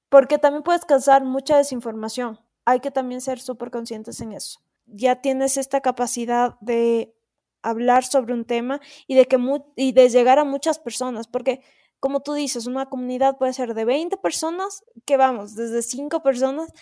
[0.09, 4.59] Porque también puedes causar mucha desinformación hay que también ser súper conscientes en eso.
[4.85, 7.15] Ya tienes esta capacidad de
[7.61, 9.37] hablar sobre un tema y de, que
[9.75, 11.61] y de llegar a muchas personas, porque
[12.01, 16.73] como tú dices, una comunidad puede ser de 20 personas, que vamos, desde 5 personas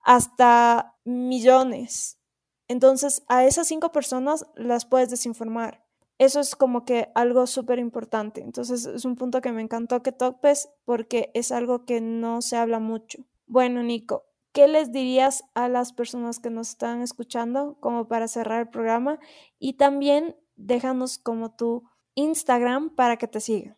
[0.00, 2.18] hasta millones.
[2.66, 5.84] Entonces, a esas 5 personas las puedes desinformar.
[6.18, 8.40] Eso es como que algo súper importante.
[8.40, 12.56] Entonces, es un punto que me encantó que topes porque es algo que no se
[12.56, 13.24] habla mucho.
[13.46, 14.24] Bueno, Nico,
[14.54, 19.18] ¿Qué les dirías a las personas que nos están escuchando como para cerrar el programa?
[19.58, 23.76] Y también déjanos como tu Instagram para que te sigan.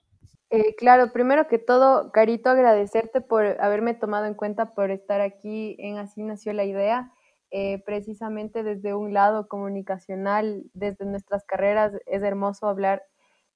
[0.50, 5.76] Eh, claro, primero que todo, Carito, agradecerte por haberme tomado en cuenta, por estar aquí
[5.78, 7.10] en Así Nació la Idea.
[7.50, 13.02] Eh, precisamente desde un lado comunicacional, desde nuestras carreras, es hermoso hablar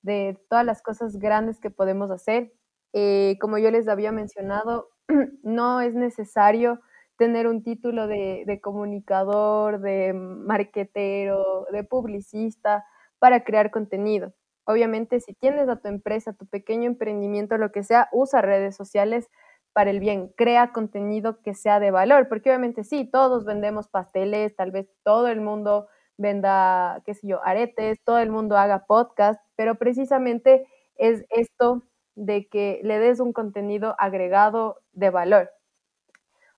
[0.00, 2.54] de todas las cosas grandes que podemos hacer.
[2.94, 4.88] Eh, como yo les había mencionado,
[5.42, 6.80] no es necesario
[7.20, 12.86] tener un título de, de comunicador, de marquetero, de publicista
[13.18, 14.32] para crear contenido.
[14.64, 19.28] Obviamente, si tienes a tu empresa, tu pequeño emprendimiento, lo que sea, usa redes sociales
[19.74, 24.56] para el bien, crea contenido que sea de valor, porque obviamente sí, todos vendemos pasteles,
[24.56, 29.40] tal vez todo el mundo venda, qué sé yo, aretes, todo el mundo haga podcast,
[29.56, 30.66] pero precisamente
[30.96, 31.82] es esto
[32.14, 35.50] de que le des un contenido agregado de valor.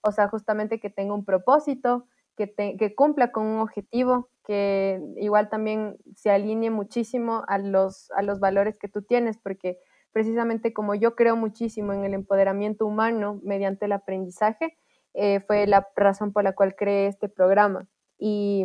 [0.02, 5.96] O sea, justamente que tenga un propósito, que, cumpla con un objetivo, que igual también
[6.16, 9.78] se alinee muchísimo a los, a los valores que tú tienes, porque
[10.12, 14.76] precisamente como yo creo muchísimo en el empoderamiento humano mediante el aprendizaje,
[15.14, 17.88] eh, fue la razón por la cual creé este programa.
[18.18, 18.64] Y,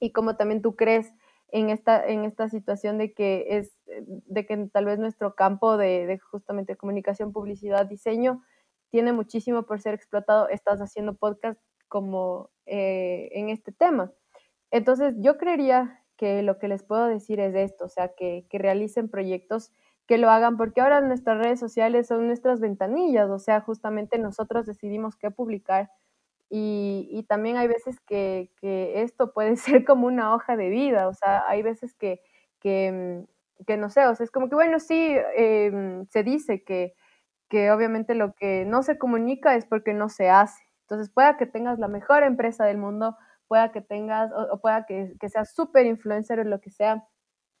[0.00, 1.12] y como también tú crees
[1.48, 6.06] en esta, en esta situación de que es de que tal vez nuestro campo de,
[6.06, 8.42] de, justamente comunicación, publicidad, diseño
[8.90, 14.12] tiene muchísimo por ser explotado, estás haciendo podcast como eh, en este tema.
[14.70, 18.58] Entonces, yo creería que lo que les puedo decir es esto, o sea, que, que
[18.58, 19.72] realicen proyectos
[20.06, 24.66] que lo hagan, porque ahora nuestras redes sociales son nuestras ventanillas, o sea, justamente nosotros
[24.66, 25.90] decidimos qué publicar
[26.50, 31.08] y, y también hay veces que, que, esto puede ser como una hoja de vida,
[31.08, 32.20] o sea, hay veces que,
[32.60, 33.24] que,
[33.66, 36.94] que no sé, o sea, es como que, bueno, sí, eh, se dice que,
[37.72, 40.62] obviamente lo que no se comunica es porque no se hace.
[40.82, 43.16] Entonces, pueda que tengas la mejor empresa del mundo,
[43.48, 47.04] pueda que tengas, o, o pueda que, que seas súper influencer o lo que sea,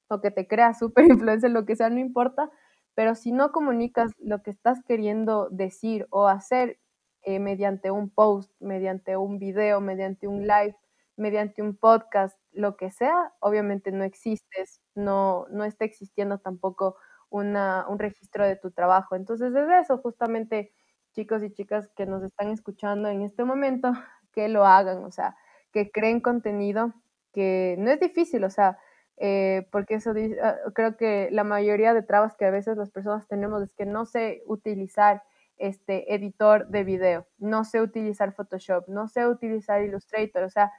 [0.08, 2.50] o que te creas súper influencer, lo que sea, no importa,
[2.94, 6.78] pero si no comunicas lo que estás queriendo decir o hacer
[7.22, 10.76] eh, mediante un post, mediante un video, mediante un live,
[11.16, 16.96] mediante un podcast, lo que sea, obviamente no existes, no, no está existiendo tampoco
[17.30, 19.16] una, un registro de tu trabajo.
[19.16, 20.72] Entonces es eso, justamente
[21.12, 23.92] chicos y chicas que nos están escuchando en este momento,
[24.32, 25.36] que lo hagan, o sea,
[25.72, 26.92] que creen contenido,
[27.32, 28.78] que no es difícil, o sea,
[29.16, 30.12] eh, porque eso
[30.42, 33.86] ah, creo que la mayoría de trabas que a veces las personas tenemos es que
[33.86, 35.22] no sé utilizar
[35.56, 40.72] este editor de video, no sé utilizar Photoshop, no sé utilizar Illustrator, o sea,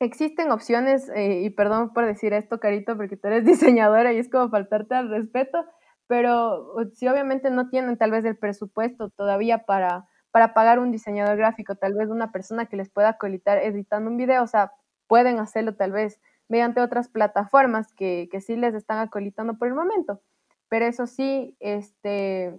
[0.00, 4.30] existen opciones, eh, y perdón por decir esto, Carito, porque tú eres diseñadora y es
[4.30, 5.64] como faltarte al respeto,
[6.06, 11.36] pero si obviamente no tienen tal vez el presupuesto todavía para, para pagar un diseñador
[11.36, 14.72] gráfico, tal vez una persona que les pueda colitar editando un video, o sea,
[15.06, 19.74] pueden hacerlo tal vez mediante otras plataformas que, que sí les están acolitando por el
[19.74, 20.22] momento.
[20.68, 22.58] Pero eso sí, este,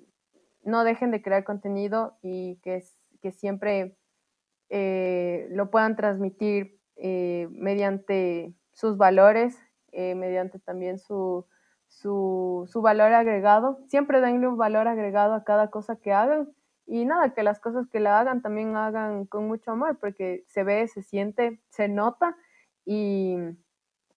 [0.63, 2.83] no dejen de crear contenido y que,
[3.21, 3.97] que siempre
[4.69, 9.57] eh, lo puedan transmitir eh, mediante sus valores,
[9.93, 11.45] eh, mediante también su,
[11.87, 13.79] su, su, valor agregado.
[13.87, 16.49] Siempre denle un valor agregado a cada cosa que hagan
[16.85, 20.63] y nada, que las cosas que la hagan también hagan con mucho amor, porque se
[20.63, 22.35] ve, se siente, se nota
[22.83, 23.37] y,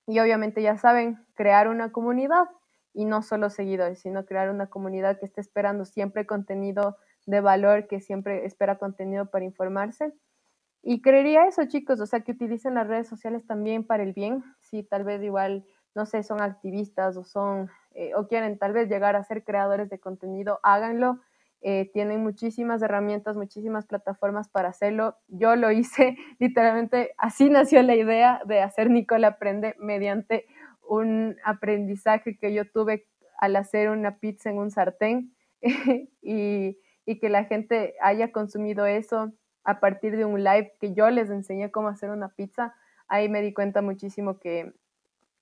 [0.07, 2.47] y obviamente ya saben, crear una comunidad
[2.95, 7.87] y no solo seguidores, sino crear una comunidad que esté esperando siempre contenido de valor,
[7.87, 10.13] que siempre espera contenido para informarse.
[10.83, 14.43] Y creería eso, chicos, o sea, que utilicen las redes sociales también para el bien,
[14.61, 15.65] si tal vez igual,
[15.95, 19.89] no sé, son activistas o son, eh, o quieren tal vez llegar a ser creadores
[19.91, 21.21] de contenido, háganlo.
[21.65, 25.17] Eh, tienen muchísimas herramientas, muchísimas plataformas para hacerlo.
[25.29, 30.47] Yo lo hice, literalmente, así nació la idea de hacer Nicole Aprende mediante
[30.89, 33.07] un aprendizaje que yo tuve
[33.39, 35.33] al hacer una pizza en un sartén
[36.23, 36.77] y,
[37.07, 39.33] y, que la gente haya consumido eso
[39.65, 42.75] a partir de un live que yo les enseñé cómo hacer una pizza,
[43.09, 44.73] ahí me di cuenta muchísimo que,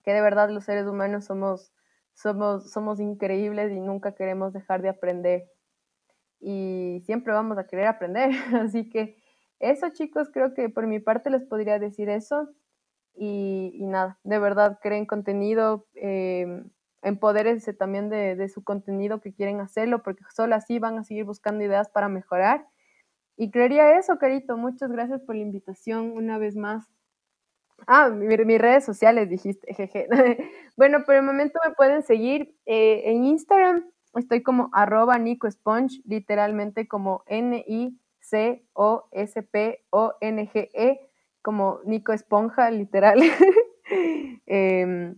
[0.02, 1.72] que de verdad los seres humanos somos,
[2.14, 5.50] somos, somos increíbles y nunca queremos dejar de aprender.
[6.40, 8.30] Y siempre vamos a querer aprender.
[8.54, 9.16] Así que
[9.58, 12.48] eso chicos, creo que por mi parte les podría decir eso.
[13.14, 16.64] Y, nada, de verdad, creen contenido, eh,
[17.02, 21.24] empodérense también de, de, su contenido que quieren hacerlo, porque solo así van a seguir
[21.24, 22.66] buscando ideas para mejorar.
[23.40, 24.58] Y creería eso, Carito.
[24.58, 26.92] Muchas gracias por la invitación una vez más.
[27.86, 30.08] Ah, mis redes sociales dijiste, jeje.
[30.76, 33.90] bueno, por el momento me pueden seguir eh, en Instagram.
[34.14, 38.30] Estoy como arroba Nico Sponge, literalmente como N-I-C-O-S-P-O-N-G-E
[41.40, 43.22] como Nico Esponja, literal.
[44.46, 45.14] eh,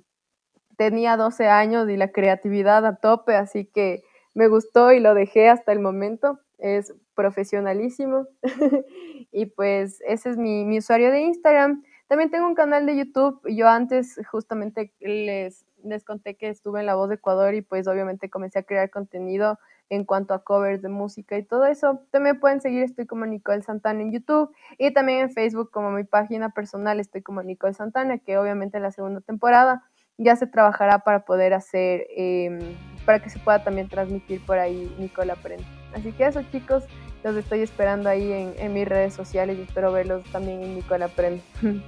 [0.76, 5.48] tenía 12 años y la creatividad a tope, así que me gustó y lo dejé
[5.48, 6.38] hasta el momento.
[6.58, 8.26] Es profesionalísimo.
[9.32, 11.82] y pues ese es mi, mi, usuario de Instagram.
[12.08, 13.40] También tengo un canal de YouTube.
[13.48, 17.88] Yo antes justamente les, les conté que estuve en La Voz de Ecuador y pues
[17.88, 19.58] obviamente comencé a crear contenido
[19.88, 22.00] en cuanto a covers de música y todo eso.
[22.10, 26.04] También pueden seguir, estoy como Nicole Santana en YouTube y también en Facebook como mi
[26.04, 29.82] página personal estoy como Nicole Santana, que obviamente en la segunda temporada
[30.16, 32.58] ya se trabajará para poder hacer, em,
[33.04, 35.81] para que se pueda también transmitir por ahí Nicole Aprende.
[35.94, 36.84] Así que eso chicos,
[37.22, 41.42] los estoy esperando ahí en, mis redes sociales y espero verlos también en Nicole Aprende.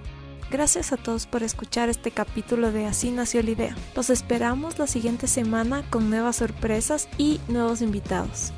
[0.51, 3.77] Gracias a todos por escuchar este capítulo de Así nació la idea.
[3.97, 8.53] Los esperamos la siguiente semana con nuevas sorpresas y nuevos invitados.